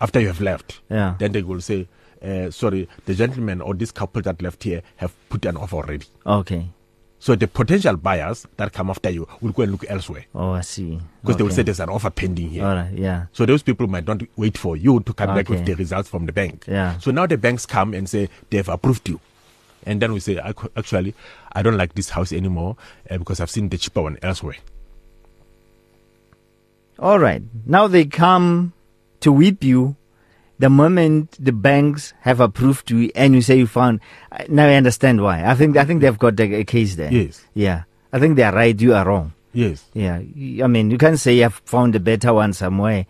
after 0.00 0.18
you 0.18 0.26
have 0.26 0.40
left, 0.40 0.80
Yeah. 0.90 1.14
then 1.20 1.30
they 1.30 1.42
will 1.42 1.60
say, 1.60 1.86
uh, 2.20 2.50
sorry, 2.50 2.88
the 3.06 3.14
gentleman 3.14 3.60
or 3.60 3.74
this 3.74 3.92
couple 3.92 4.22
that 4.22 4.42
left 4.42 4.64
here 4.64 4.82
have 4.96 5.14
put 5.28 5.44
an 5.44 5.56
offer 5.56 5.76
already. 5.76 6.06
Okay. 6.26 6.66
So 7.20 7.34
the 7.34 7.48
potential 7.48 7.96
buyers 7.96 8.46
that 8.58 8.72
come 8.72 8.90
after 8.90 9.10
you 9.10 9.26
will 9.40 9.50
go 9.52 9.64
and 9.64 9.72
look 9.72 9.84
elsewhere. 9.88 10.26
Oh, 10.34 10.52
I 10.52 10.60
see. 10.60 11.00
because 11.20 11.36
they 11.36 11.42
will 11.42 11.50
say 11.50 11.62
there's 11.62 11.80
an 11.80 11.88
offer 11.88 12.10
pending 12.10 12.50
here. 12.50 12.64
All 12.64 12.74
right. 12.76 12.92
Yeah. 12.92 13.26
So 13.32 13.44
those 13.44 13.62
people 13.62 13.88
might 13.88 14.06
not 14.06 14.22
wait 14.36 14.56
for 14.56 14.76
you 14.76 15.00
to 15.00 15.12
come 15.12 15.34
back 15.34 15.48
with 15.48 15.66
the 15.66 15.74
results 15.74 16.08
from 16.08 16.26
the 16.26 16.32
bank. 16.32 16.64
Yeah. 16.68 16.96
So 16.98 17.10
now 17.10 17.26
the 17.26 17.36
banks 17.36 17.66
come 17.66 17.92
and 17.92 18.08
say 18.08 18.28
they've 18.50 18.68
approved 18.68 19.08
you, 19.08 19.18
and 19.84 20.00
then 20.00 20.12
we 20.12 20.20
say 20.20 20.38
actually 20.76 21.14
I 21.52 21.62
don't 21.62 21.76
like 21.76 21.94
this 21.94 22.10
house 22.10 22.32
anymore 22.32 22.76
uh, 23.10 23.18
because 23.18 23.40
I've 23.40 23.50
seen 23.50 23.68
the 23.68 23.78
cheaper 23.78 24.02
one 24.02 24.16
elsewhere. 24.22 24.56
All 27.00 27.18
right. 27.18 27.42
Now 27.66 27.86
they 27.88 28.04
come 28.06 28.72
to 29.20 29.32
whip 29.32 29.62
you 29.64 29.96
the 30.58 30.68
moment 30.70 31.36
the 31.38 31.52
banks 31.52 32.14
have 32.20 32.40
approved 32.40 32.90
you 32.90 33.10
and 33.14 33.34
you 33.34 33.42
say 33.42 33.56
you 33.58 33.66
found. 33.66 34.00
Now 34.48 34.66
I 34.66 34.74
understand 34.74 35.22
why. 35.22 35.44
I 35.44 35.54
think 35.54 35.76
I 35.76 35.84
think 35.84 36.00
they've 36.00 36.18
got 36.18 36.38
a, 36.40 36.60
a 36.60 36.64
case 36.64 36.96
there. 36.96 37.12
Yes. 37.12 37.44
Yeah. 37.54 37.84
I 38.12 38.18
think 38.18 38.36
they 38.36 38.42
are 38.42 38.54
right. 38.54 38.78
You 38.80 38.94
are 38.94 39.04
wrong. 39.06 39.32
Yes. 39.52 39.84
Yeah. 39.94 40.16
I 40.18 40.66
mean, 40.66 40.90
you 40.90 40.98
can't 40.98 41.18
say 41.18 41.34
you 41.36 41.42
have 41.42 41.60
found 41.64 41.94
a 41.96 42.00
better 42.00 42.32
one 42.34 42.52
somewhere. 42.52 43.06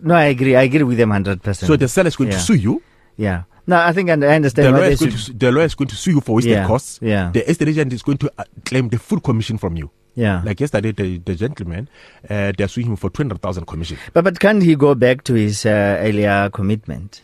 No, 0.00 0.14
I 0.14 0.24
agree. 0.26 0.54
I 0.56 0.62
agree 0.62 0.82
with 0.84 0.98
them 0.98 1.10
hundred 1.10 1.42
percent. 1.42 1.66
So 1.66 1.76
the 1.76 1.88
seller 1.88 2.08
is 2.08 2.16
going 2.16 2.30
Yeah. 2.30 2.36
to 2.38 2.42
sue 2.42 2.54
you. 2.54 2.82
yeah. 3.16 3.42
No, 3.64 3.76
I 3.78 3.92
think 3.92 4.10
I 4.10 4.14
understand 4.14 4.66
The 4.66 4.72
lawyer, 4.72 4.90
is 4.90 4.98
going 5.00 5.12
to, 5.12 5.32
the 5.34 5.52
lawyer 5.52 5.64
is 5.66 5.74
going 5.76 5.86
to 5.88 5.94
sue 5.94 6.10
you 6.12 6.20
for 6.20 6.34
wasted 6.34 6.52
Yeah. 6.52 6.66
costs. 6.66 6.98
Yeah. 7.00 7.30
The 7.32 7.48
estate 7.48 7.68
agent 7.68 7.92
is 7.92 8.02
going 8.02 8.18
to 8.18 8.32
uh, 8.36 8.42
claim 8.64 8.88
the 8.88 8.98
full 8.98 9.20
commission 9.20 9.56
from 9.56 9.76
you. 9.76 9.88
Yeah. 10.14 10.42
Like 10.44 10.60
yesterday, 10.60 10.92
the, 10.92 11.18
the 11.18 11.34
gentleman, 11.34 11.88
uh, 12.28 12.52
they're 12.56 12.68
suing 12.68 12.88
him 12.88 12.96
for 12.96 13.08
200,000 13.10 13.64
commission. 13.66 13.96
but 14.12 14.24
but 14.24 14.38
can't 14.40 14.62
he 14.62 14.74
go 14.76 14.94
back 14.94 15.24
to 15.24 15.34
his 15.34 15.64
uh, 15.64 15.96
earlier 16.00 16.50
commitment? 16.52 17.22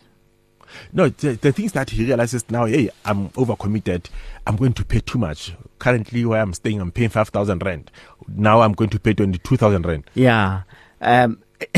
No, 0.93 1.09
the, 1.09 1.33
the 1.33 1.51
things 1.51 1.71
that 1.73 1.89
he 1.89 2.05
realizes 2.05 2.49
now, 2.49 2.65
hey, 2.65 2.89
I'm 3.05 3.29
overcommitted. 3.29 4.05
I'm 4.45 4.55
going 4.55 4.73
to 4.73 4.85
pay 4.85 4.99
too 4.99 5.17
much. 5.17 5.53
Currently, 5.79 6.25
where 6.25 6.41
I'm 6.41 6.53
staying, 6.53 6.79
I'm 6.79 6.91
paying 6.91 7.09
5,000 7.09 7.63
rent. 7.63 7.91
Now 8.27 8.61
I'm 8.61 8.73
going 8.73 8.89
to 8.91 8.99
pay 8.99 9.13
22,000 9.13 9.85
rent. 9.85 10.09
Yeah. 10.13 10.61
Um, 11.01 11.39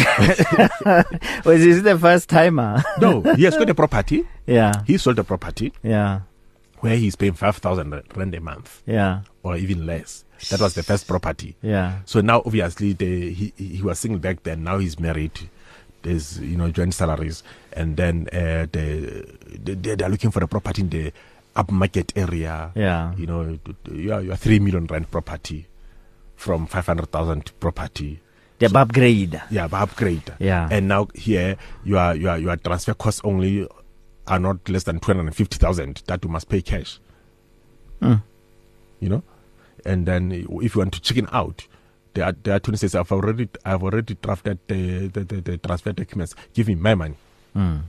was 1.45 1.61
this 1.63 1.81
the 1.83 1.97
first 1.99 2.29
timer? 2.29 2.83
No, 2.99 3.21
he 3.35 3.43
has 3.43 3.57
got 3.57 3.69
a 3.69 3.75
property. 3.75 4.25
yeah. 4.45 4.71
He 4.85 4.97
sold 4.97 5.19
a 5.19 5.23
property 5.23 5.73
Yeah. 5.83 6.21
where 6.79 6.95
he's 6.95 7.15
paying 7.15 7.33
5,000 7.33 8.01
rent 8.15 8.35
a 8.35 8.41
month 8.41 8.81
Yeah. 8.85 9.21
or 9.43 9.55
even 9.57 9.85
less. 9.85 10.23
That 10.49 10.59
was 10.59 10.73
the 10.73 10.83
first 10.83 11.07
property. 11.07 11.55
Yeah. 11.61 11.99
So 12.05 12.21
now, 12.21 12.41
obviously, 12.45 12.93
the, 12.93 13.33
he, 13.33 13.53
he 13.57 13.81
was 13.81 13.99
single 13.99 14.19
back 14.19 14.43
then. 14.43 14.63
Now 14.63 14.79
he's 14.79 14.99
married. 14.99 15.49
There's, 16.01 16.39
you 16.39 16.57
know, 16.57 16.71
joint 16.71 16.93
salaries. 16.93 17.43
And 17.73 17.95
then 17.97 18.27
uh, 18.33 18.65
the, 18.71 19.25
the, 19.47 19.75
they, 19.75 19.95
they're 19.95 20.09
looking 20.09 20.31
for 20.31 20.43
a 20.43 20.47
property 20.47 20.81
in 20.81 20.89
the 20.89 21.13
upmarket 21.55 22.11
area. 22.15 22.71
Yeah. 22.75 23.13
You 23.15 23.27
know, 23.27 23.59
you 23.91 24.13
are, 24.13 24.21
you 24.21 24.31
are 24.31 24.37
3 24.37 24.59
million 24.59 24.87
rent 24.87 25.11
property 25.11 25.67
from 26.35 26.65
500,000 26.65 27.51
property. 27.59 28.19
The 28.59 28.77
upgrade. 28.77 29.41
Yeah, 29.49 29.67
upgrade. 29.71 30.33
Yeah. 30.39 30.67
And 30.71 30.87
now 30.87 31.07
here, 31.15 31.57
your, 31.83 32.15
your, 32.15 32.37
your 32.37 32.55
transfer 32.57 32.93
costs 32.93 33.21
only 33.23 33.67
are 34.27 34.39
not 34.39 34.67
less 34.69 34.83
than 34.83 34.99
250,000 34.99 36.03
that 36.07 36.23
you 36.23 36.29
must 36.29 36.47
pay 36.47 36.61
cash. 36.61 36.99
Mm. 38.01 38.21
You 38.99 39.09
know? 39.09 39.23
And 39.85 40.05
then 40.05 40.31
if 40.31 40.75
you 40.75 40.79
want 40.79 40.93
to 40.93 41.01
chicken 41.01 41.27
out, 41.31 41.67
the, 42.13 42.35
the 42.43 42.55
attorney 42.55 42.77
says, 42.77 42.93
I've 42.95 43.11
already, 43.11 43.49
I've 43.65 43.83
already 43.83 44.15
drafted 44.21 44.59
the, 44.67 45.07
the, 45.07 45.23
the, 45.23 45.41
the 45.41 45.57
transfer 45.57 45.93
documents. 45.93 46.35
Give 46.53 46.67
me 46.67 46.75
my 46.75 46.95
money. 46.95 47.15
Mm. 47.55 47.83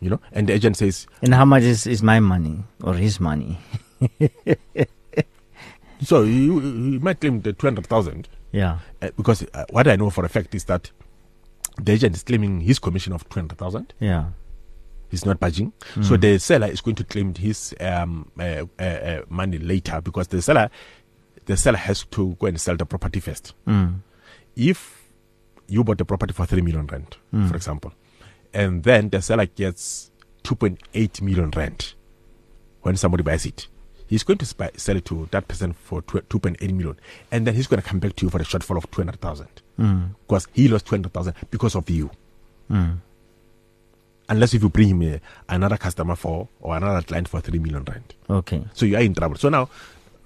You 0.00 0.10
know, 0.10 0.20
and 0.32 0.48
the 0.48 0.52
agent 0.52 0.76
says, 0.76 1.06
And 1.22 1.34
how 1.34 1.44
much 1.44 1.64
is, 1.64 1.86
is 1.86 2.02
my 2.02 2.20
money 2.20 2.62
or 2.82 2.94
his 2.94 3.18
money? 3.20 3.58
so 6.02 6.22
you, 6.22 6.60
you 6.60 7.00
might 7.00 7.20
claim 7.20 7.40
the 7.42 7.52
200,000 7.52 8.28
Yeah. 8.52 8.78
uh, 9.02 9.10
because 9.16 9.44
uh, 9.54 9.64
what 9.70 9.88
I 9.88 9.96
know 9.96 10.10
for 10.10 10.24
a 10.24 10.28
fact 10.28 10.54
is 10.54 10.64
that 10.64 10.90
the 11.82 11.92
agent 11.92 12.16
is 12.16 12.22
claiming 12.22 12.60
his 12.60 12.78
commission 12.78 13.12
of 13.12 13.28
200,000. 13.28 13.92
Yeah. 14.00 14.26
He's 15.10 15.24
not 15.24 15.40
budging. 15.40 15.72
So 16.02 16.16
the 16.18 16.38
seller 16.38 16.66
is 16.66 16.80
going 16.82 16.96
to 16.96 17.04
claim 17.04 17.34
his 17.34 17.74
um, 17.80 18.30
uh, 18.38 18.64
uh, 18.78 19.22
money 19.30 19.56
later 19.58 20.02
because 20.02 20.28
the 20.28 20.42
seller, 20.42 20.68
the 21.48 21.56
seller 21.56 21.78
has 21.78 22.04
to 22.04 22.36
go 22.38 22.46
and 22.46 22.60
sell 22.60 22.76
the 22.76 22.84
property 22.86 23.20
first. 23.20 23.54
Mm. 23.66 24.00
If 24.54 25.08
you 25.66 25.82
bought 25.82 25.98
the 25.98 26.04
property 26.04 26.32
for 26.32 26.46
3 26.46 26.60
million 26.62 26.86
rent, 26.86 27.16
for 27.48 27.56
example, 27.56 27.92
and 28.54 28.82
then 28.84 29.08
the 29.08 29.20
seller 29.22 29.46
gets 29.46 30.10
2.8 30.44 31.20
million 31.22 31.50
rent 31.50 31.94
when 32.82 32.96
somebody 32.96 33.22
buys 33.22 33.44
it, 33.46 33.66
he's 34.06 34.22
going 34.22 34.38
to 34.38 34.46
sell 34.46 34.96
it 34.96 35.04
to 35.06 35.26
that 35.30 35.48
person 35.48 35.72
for 35.72 36.02
2.8 36.02 36.60
million. 36.74 36.96
And 37.30 37.46
then 37.46 37.54
he's 37.54 37.66
going 37.66 37.82
to 37.82 37.88
come 37.88 37.98
back 37.98 38.14
to 38.16 38.26
you 38.26 38.30
for 38.30 38.40
a 38.40 38.44
shortfall 38.44 38.76
of 38.76 38.90
200,000 38.90 39.48
Mm. 39.78 40.08
because 40.26 40.48
he 40.54 40.66
lost 40.68 40.86
200,000 40.86 41.34
because 41.52 41.76
of 41.76 41.88
you. 41.88 42.10
Mm. 42.70 42.98
Unless 44.28 44.54
if 44.54 44.62
you 44.62 44.68
bring 44.68 44.88
him 44.88 45.02
a, 45.02 45.20
another 45.48 45.76
customer 45.76 46.16
for 46.16 46.48
or 46.60 46.76
another 46.76 47.00
client 47.02 47.28
for 47.28 47.40
3 47.40 47.58
million 47.60 47.84
rent. 47.84 48.14
Okay. 48.28 48.64
So 48.74 48.84
you 48.86 48.96
are 48.96 49.02
in 49.02 49.14
trouble. 49.14 49.36
So 49.36 49.48
now 49.48 49.70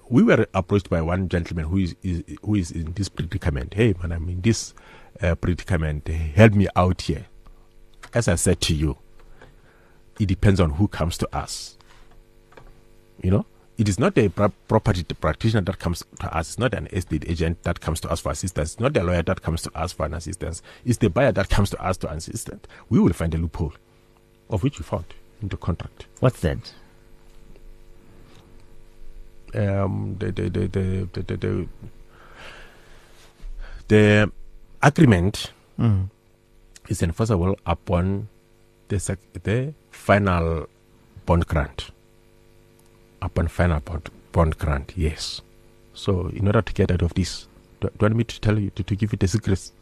we 0.09 0.23
were 0.23 0.47
approached 0.55 0.91
by 0.91 1.01
one 1.01 1.29
gentleman 1.29 1.67
who 1.67 1.79
is, 1.79 1.97
is 2.03 2.23
who 2.43 2.55
is 2.55 2.71
in 2.71 2.93
this 2.93 3.09
predicament. 3.09 3.75
Hey 3.75 3.95
man, 4.01 4.13
I'm 4.13 4.29
in 4.29 4.41
this 4.41 4.75
uh, 5.21 5.35
predicament. 5.35 6.09
Help 6.09 6.55
me 6.55 6.69
out 6.77 7.03
here. 7.03 7.27
As 8.15 8.29
I 8.29 8.35
said 8.35 8.61
to 8.63 8.75
you, 8.75 8.99
it 10.21 10.27
depends 10.27 10.61
on 10.61 10.71
who 10.71 10.89
comes 10.89 11.17
to 11.19 11.37
us. 11.37 11.79
You 13.23 13.31
know, 13.31 13.47
it 13.79 13.89
is 13.89 13.99
not 13.99 14.19
a 14.19 14.29
pro- 14.29 14.53
property 14.69 15.03
practitioner 15.03 15.63
that 15.63 15.79
comes 15.79 16.05
to 16.21 16.37
us. 16.37 16.51
It's 16.51 16.59
not 16.59 16.75
an 16.75 16.89
estate 16.93 17.25
agent 17.29 17.63
that 17.63 17.81
comes 17.81 18.01
to 18.01 18.11
us 18.11 18.21
for 18.21 18.33
assistance. 18.33 18.73
It's 18.73 18.81
not 18.81 18.93
the 18.93 19.03
lawyer 19.03 19.23
that 19.23 19.43
comes 19.43 19.63
to 19.63 19.77
us 19.77 19.93
for 19.93 20.07
an 20.07 20.15
assistance. 20.15 20.63
It's 20.85 20.99
the 20.99 21.09
buyer 21.09 21.33
that 21.33 21.49
comes 21.49 21.71
to 21.71 21.83
us 21.83 21.97
to 21.99 22.13
assistance. 22.13 22.67
We 22.91 23.01
will 23.01 23.13
find 23.13 23.35
a 23.35 23.39
loophole, 23.39 23.73
of 24.51 24.63
which 24.63 24.79
we 24.79 24.85
found 24.85 25.07
in 25.41 25.49
the 25.49 25.57
contract. 25.57 26.07
What's 26.21 26.41
that? 26.41 26.73
um, 29.55 30.17
the, 30.19 30.33
the, 30.33 30.49
the, 30.49 30.67
the, 30.69 31.09
the, 31.13 31.37
the, 31.37 31.69
the 33.89 34.33
agreement 34.83 35.53
mm. 35.79 36.09
is 36.89 37.03
enforceable 37.03 37.57
upon 37.67 38.29
the, 38.89 38.99
sec- 38.99 39.43
the 39.43 39.75
final 39.91 40.67
bond 41.27 41.47
grant. 41.47 41.91
Upon 43.21 43.49
final 43.49 43.81
bond, 43.81 44.11
bond 44.33 44.59
grant, 44.59 44.93
yes. 44.97 45.41
So, 45.95 46.29
in 46.29 46.47
order 46.47 46.63
to 46.63 46.73
get 46.73 46.91
out 46.91 47.03
of 47.03 47.15
this, 47.15 47.47
do, 47.81 47.89
do 47.89 47.93
you 47.95 48.05
want 48.07 48.17
me 48.17 48.25
to 48.25 48.41
tell 48.41 48.59
you, 48.59 48.71
to, 48.71 48.83
to 48.83 48.97
give 48.97 49.13
you 49.13 49.19
the 49.19 49.29
secrets? 49.29 49.73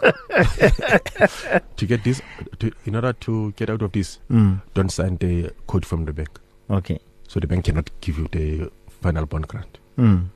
to 1.76 1.86
get 1.86 2.04
this, 2.04 2.22
to, 2.58 2.70
in 2.84 2.94
order 2.94 3.12
to 3.14 3.52
get 3.52 3.70
out 3.70 3.82
of 3.82 3.92
this, 3.92 4.18
mm. 4.30 4.60
don't 4.74 4.90
sign 4.90 5.16
the 5.16 5.50
code 5.66 5.84
from 5.84 6.04
the 6.04 6.12
bank. 6.12 6.38
Okay. 6.70 7.00
So, 7.28 7.38
the 7.40 7.46
bank 7.46 7.66
cannot 7.66 7.90
give 8.00 8.18
you 8.18 8.26
the 8.32 8.70
final 9.02 9.24
bond 9.26 9.46
grant. 9.48 9.78
Mm. 9.96 10.28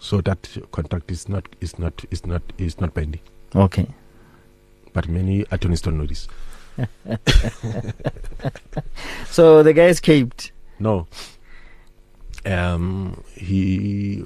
So 0.00 0.20
that 0.22 0.48
contract 0.72 1.10
is 1.12 1.28
not 1.28 1.46
is 1.60 1.78
not 1.78 2.04
is 2.10 2.26
not 2.26 2.42
is 2.58 2.80
not 2.80 2.92
binding. 2.92 3.20
Okay. 3.54 3.86
But 4.92 5.08
many 5.08 5.44
attorneys 5.52 5.80
don't 5.80 5.96
know 5.96 6.06
this. 6.06 6.26
So 9.28 9.62
the 9.62 9.72
guy 9.72 9.86
escaped. 9.86 10.52
No. 10.78 11.06
Um, 12.44 13.22
he 13.34 14.24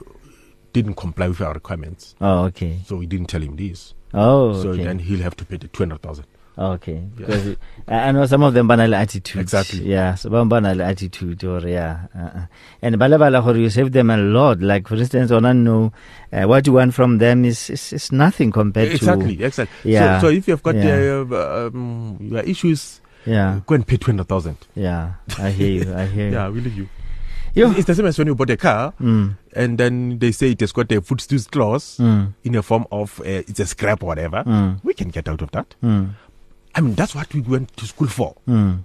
didn't 0.73 0.95
comply 0.95 1.29
with 1.29 1.41
our 1.43 1.53
requirements, 1.53 2.15
Oh, 2.21 2.45
okay. 2.45 2.79
so 2.87 2.97
we 2.97 3.05
didn't 3.07 3.27
tell 3.29 3.43
him 3.43 3.57
this. 3.57 3.93
Oh, 4.15 4.61
So 4.63 4.71
okay. 4.71 4.85
then 4.85 4.99
he'll 5.01 5.23
have 5.23 5.37
to 5.37 5.45
pay 5.45 5.59
the 5.59 5.69
two 5.69 5.83
hundred 5.83 6.01
thousand. 6.03 6.27
Okay. 6.59 6.95
Yeah. 6.95 7.27
Because 7.27 7.47
it- 7.49 7.59
I 7.89 8.11
know 8.13 8.25
some 8.27 8.43
of 8.43 8.55
them 8.55 8.67
banal 8.67 8.95
attitude. 8.95 9.41
Exactly. 9.43 9.85
Yeah. 9.85 10.15
So 10.17 10.31
banal 10.31 10.81
attitude 10.83 11.45
or 11.45 11.61
yeah. 11.69 12.07
Uh-uh. 12.17 12.47
And 12.83 12.99
bala 12.99 13.19
bala 13.19 13.43
gore 13.43 13.57
you 13.57 13.69
save 13.71 13.93
them 13.93 14.11
a 14.11 14.17
lot. 14.17 14.61
Like 14.61 14.89
for 14.89 14.97
instance, 14.97 15.31
on 15.31 15.65
know 15.65 15.93
uh, 16.33 16.45
what 16.45 16.67
you 16.67 16.73
want 16.73 16.95
from 16.95 17.19
them 17.19 17.45
is 17.45 17.69
is, 17.71 17.93
is 17.93 18.11
nothing 18.13 18.51
compared 18.53 18.91
Exactly, 18.93 19.37
to 19.37 19.45
exactly. 19.45 19.93
Yeah. 19.93 20.19
So, 20.21 20.29
so 20.29 20.33
if 20.35 20.49
you've 20.49 20.63
got 20.63 20.75
Yeah. 20.77 21.25
uh, 21.31 21.69
um, 21.69 22.17
your 22.21 22.41
issues, 22.43 23.01
yeah 23.27 23.61
go 23.67 23.75
and 23.75 23.87
pay 23.87 23.97
two 23.99 24.11
hundred 24.11 24.29
thousand. 24.29 24.57
yeah. 24.75 25.13
I 25.39 25.51
hear 25.51 25.85
you. 25.85 25.95
I 25.95 26.07
hear 26.07 26.27
you. 26.31 26.33
Yeah, 26.33 26.49
we 26.49 26.61
leave 26.61 26.77
you. 26.77 26.89
Yo. 27.55 27.71
It's 27.73 27.87
the 27.87 27.95
same 27.95 28.05
as 28.05 28.19
when 28.19 28.27
you 28.27 28.35
bought 28.35 28.51
a 28.51 28.57
car 28.59 28.93
Mm, 29.01 29.37
and 29.55 29.79
then 29.79 30.19
they 30.19 30.31
say 30.31 30.51
it 30.51 30.61
has 30.61 30.73
got 30.73 30.93
a 30.93 31.01
voetstoots 31.01 31.51
clause 31.51 31.97
mm, 31.99 32.35
in 32.45 32.55
a 32.55 32.63
form 32.63 32.85
of 32.93 33.19
uh, 33.21 33.25
it's 33.49 33.59
a 33.61 33.65
scrap 33.67 34.03
or 34.03 34.07
whatever. 34.07 34.45
mm, 34.45 34.79
We 34.85 34.93
can 34.93 35.09
get 35.09 35.27
out 35.27 35.41
of 35.41 35.51
that. 35.53 35.75
I 36.77 36.81
mean, 36.83 36.95
that's 36.95 37.15
what 37.15 37.33
we 37.35 37.41
went 37.41 37.75
to 37.77 37.87
school 37.87 38.09
for. 38.09 38.35
mm. 38.47 38.85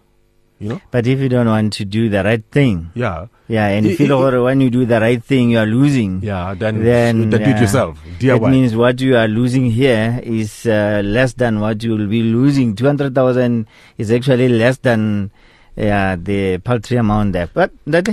You 0.59 0.69
know? 0.69 0.81
But 0.91 1.07
if 1.07 1.19
you 1.19 1.27
don't 1.27 1.47
want 1.47 1.73
to 1.73 1.85
do 1.85 2.07
the 2.07 2.23
right 2.23 2.43
thing, 2.51 2.91
Yeah. 2.93 3.25
yeah, 3.47 3.65
and 3.67 3.87
I- 3.87 3.89
you 3.97 4.07
gore 4.07 4.43
when 4.43 4.61
you 4.61 4.69
do 4.69 4.85
the 4.85 4.99
right 5.01 5.21
thing, 5.23 5.49
you 5.49 5.57
are 5.57 5.65
losing. 5.65 6.21
Yeah, 6.21 6.53
then, 6.53 6.83
Then, 6.83 7.29
then 7.31 7.43
do 7.43 7.49
it 7.49 7.59
yourself. 7.59 7.97
It 8.19 8.41
means 8.43 8.75
what 8.75 9.01
you 9.01 9.17
are 9.17 9.27
losing 9.27 9.65
here 9.71 10.21
is 10.23 10.67
uh, 10.67 11.01
less 11.03 11.33
than 11.33 11.59
what 11.61 11.81
you 11.83 11.97
will 11.97 12.05
be 12.07 12.21
losing. 12.21 12.75
200,000 12.75 13.65
is 13.97 14.11
actually 14.11 14.49
less 14.49 14.77
than 14.77 15.31
yeah, 15.75 16.15
the 16.15 16.59
paltry 16.59 16.97
amount 16.97 17.33
there. 17.33 17.49
But 17.51 17.71
that 17.87 18.07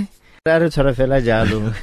ra 0.45 0.57
re 0.59 0.69
tshwara 0.69 0.93
fela 0.93 1.19
jalo. 1.21 1.73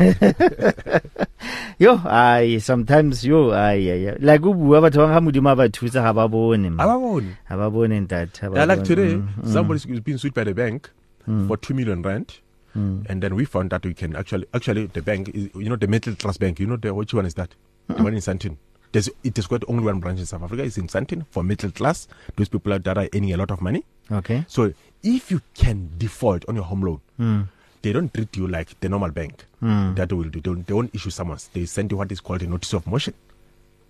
yo 1.79 2.01
ai 2.05 2.59
sometimes 2.59 3.25
yo 3.25 3.53
ai 3.53 3.91
ai 3.91 4.17
like 4.21 4.45
o 4.47 4.55
bua 4.55 4.81
batho 4.81 5.05
ba 5.05 5.13
ga 5.15 5.21
modimo 5.21 5.53
ba 5.57 5.69
thusa 5.69 6.03
ga 6.03 6.13
ba 6.13 6.29
bone 6.29 6.71
man. 6.73 6.81
Ababoni. 6.87 7.37
ga 7.49 7.57
ba 7.57 7.71
bone 7.71 8.01
ntate 8.07 8.49
ba 8.51 8.67
like 8.67 8.85
today, 8.85 9.15
Mm, 9.17 9.29
mm, 9.45 9.53
somebody's 9.53 9.85
been 10.01 10.19
sued 10.19 10.35
by 10.35 10.45
the 10.45 10.55
bank 10.55 10.91
mm, 11.29 11.47
for 11.49 11.57
two 11.57 11.75
million 11.75 12.03
rent, 12.03 12.41
mm. 12.77 13.05
and 13.09 13.23
then 13.23 13.35
we 13.35 13.45
found 13.45 13.71
that 13.71 13.85
we 13.85 13.95
can 13.95 14.17
actually, 14.17 14.47
actually, 14.55 14.87
the 14.87 15.03
bank 15.03 15.29
is, 15.35 15.49
you 15.55 15.69
know, 15.69 15.77
the 15.77 15.87
Metal 15.87 16.15
Trust 16.15 16.41
Bank. 16.41 16.59
You 16.59 16.67
know, 16.67 16.77
the 16.77 16.93
which 16.95 17.13
one 17.15 17.27
is 17.27 17.35
that? 17.35 17.55
The 17.89 18.03
one 18.03 18.15
in 18.15 18.21
Sandton. 18.21 18.57
There's, 18.93 19.11
it 19.23 19.37
has 19.37 19.47
got 19.47 19.63
only 19.69 19.85
one 19.85 20.01
branch 20.01 20.19
in 20.21 20.27
South 20.27 20.43
Africa. 20.43 20.63
It's 20.65 20.79
in 20.79 20.87
Sandton 20.89 21.27
for 21.31 21.43
middle 21.43 21.71
class. 21.71 22.09
Those 22.37 22.49
people 22.49 22.77
that 22.79 22.97
are 22.99 23.09
earning 23.15 23.33
a 23.33 23.37
lot 23.37 23.51
of 23.51 23.61
money. 23.61 23.85
okay 24.11 24.45
So 24.49 24.73
if 25.03 25.31
you 25.31 25.41
can 25.55 25.91
default 25.99 26.45
on 26.49 26.55
your 26.57 26.65
home 26.65 26.81
loan, 26.83 27.01
mm, 27.21 27.49
they 27.87 27.93
don't 27.93 28.13
treat 28.13 28.37
you 28.37 28.47
like 28.49 28.75
the 28.81 28.89
normal 28.89 29.11
bank. 29.11 29.45
mm. 29.63 29.95
That 29.97 30.13
will 30.13 30.25
do. 30.35 30.41
They 30.41 30.51
won't, 30.51 30.67
they 30.67 30.75
won't 30.75 30.95
issue 30.95 31.11
summons. 31.11 31.49
They 31.53 31.65
send 31.67 31.91
you 31.93 31.99
what 31.99 32.11
is 32.11 32.21
called 32.21 32.43
a 32.43 32.47
notice 32.47 32.73
of 32.73 32.87
motion. 32.87 33.15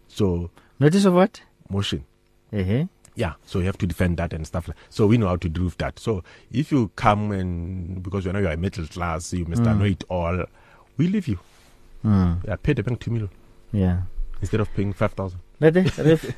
So 0.09 0.51
notice 0.79 1.05
of 1.07 1.15
what 1.15 1.41
motion. 1.71 2.05
uh-huh. 2.53 2.85
Yeah, 3.19 3.33
so 3.47 3.61
you 3.61 3.65
have 3.65 3.79
to 3.79 3.87
defend 3.87 4.19
that 4.19 4.35
and 4.35 4.47
stuff 4.47 4.69
like. 4.69 4.77
So 4.91 5.07
we 5.07 5.17
know 5.17 5.29
how 5.29 5.37
to 5.37 5.49
do 5.49 5.65
with 5.65 5.79
that. 5.79 5.99
So 5.99 6.23
if 6.53 6.71
you 6.71 6.91
come 6.97 7.33
and 7.33 8.03
because 8.03 8.27
you 8.27 8.33
know 8.35 8.41
you 8.41 8.49
are 8.49 8.53
a 8.53 8.57
middle 8.59 8.87
class, 8.87 9.33
you 9.33 9.47
must 9.47 9.63
Mm. 9.63 9.79
know 9.79 9.85
it 9.87 10.05
all. 10.11 10.45
We 10.99 11.09
leave 11.09 11.27
you. 11.29 11.39
mm. 12.05 12.45
Yeah, 12.47 12.57
pay 12.63 12.75
the 12.75 12.83
bank 12.83 13.01
two 13.01 13.11
million 13.11 13.31
yeah 13.73 14.03
instead 14.41 14.61
of 14.61 14.69
paying 14.75 14.93
five 14.93 15.13
thousand. 15.13 15.41
Lete, 15.61 15.85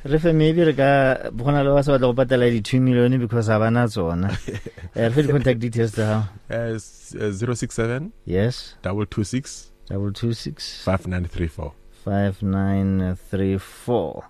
re 0.05 0.17
fe 0.19 0.31
maybe 0.33 0.63
re 0.63 0.73
ka 0.73 1.29
go 1.35 1.51
na 1.51 1.61
le 1.61 1.73
ba 1.75 1.83
sa 1.83 1.91
batla 1.97 2.07
go 2.11 2.13
patela 2.15 2.47
di 2.49 2.61
2 2.61 2.79
million 2.79 3.19
because 3.19 3.47
ga 3.47 3.59
bana 3.59 3.87
tsona 3.87 4.29
Eh, 4.95 5.07
re 5.09 5.23
fe 5.23 5.27
contact 5.27 5.59
details 5.59 5.91
tsa 5.91 6.05
gago 6.49 6.79
Uh, 7.19 7.31
zero 7.31 7.53
six 7.53 7.75
seven 7.75 8.11
yes 8.25 8.75
double 8.81 9.05
two 9.05 9.23
six 9.23 9.71
double 9.89 10.11
two 10.13 10.31
six 10.33 10.83
five 10.85 11.05
nine 11.07 11.25
three 11.25 11.47
four. 11.47 11.73
Five 12.05 12.41
nine 12.41 13.15
three 13.29 13.57
four 13.57 14.23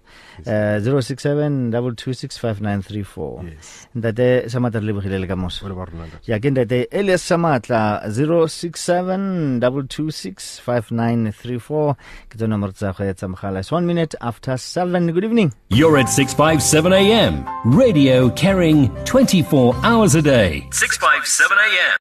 uh, 0.48 0.80
zero 0.86 1.00
six 1.10 1.24
seven 1.24 1.70
double 1.76 1.94
two 2.02 2.14
six 2.14 2.38
five 2.44 2.62
nine 2.68 2.82
three 2.82 3.04
four 3.04 3.34
Yes. 3.50 3.88
ntate 3.96 4.28
samatla 4.54 4.80
re 4.82 4.88
lebogile 4.90 5.18
le 5.24 5.28
ka 5.32 5.36
moso 5.44 5.64
What 5.66 5.72
about 5.78 5.90
Ronaldo? 5.94 6.18
ya 6.32 6.40
ke 6.44 6.50
ntate 6.56 6.78
elias 6.92 7.24
samatla 7.32 7.82
067 8.10 9.60
226 9.60 10.60
5934 10.66 11.96
ke 12.30 12.36
tsone 12.38 12.52
nomoro 12.56 12.72
tsa 12.80 12.94
go 12.98 13.04
etsa 13.14 13.28
mogala 13.34 13.60
it's 13.64 13.72
one 13.78 13.86
minute 13.92 14.16
after 14.22 14.58
seven 14.58 15.12
good 15.18 15.24
evening 15.30 15.52
You're 15.70 15.98
at 16.02 16.10
657 16.10 16.94
AM. 16.94 17.46
Radio 17.82 18.30
carrying 18.44 18.90
24 19.06 19.76
hours 19.84 20.16
a 20.16 20.22
day. 20.22 20.66
657 20.72 21.58
AM. 21.68 21.98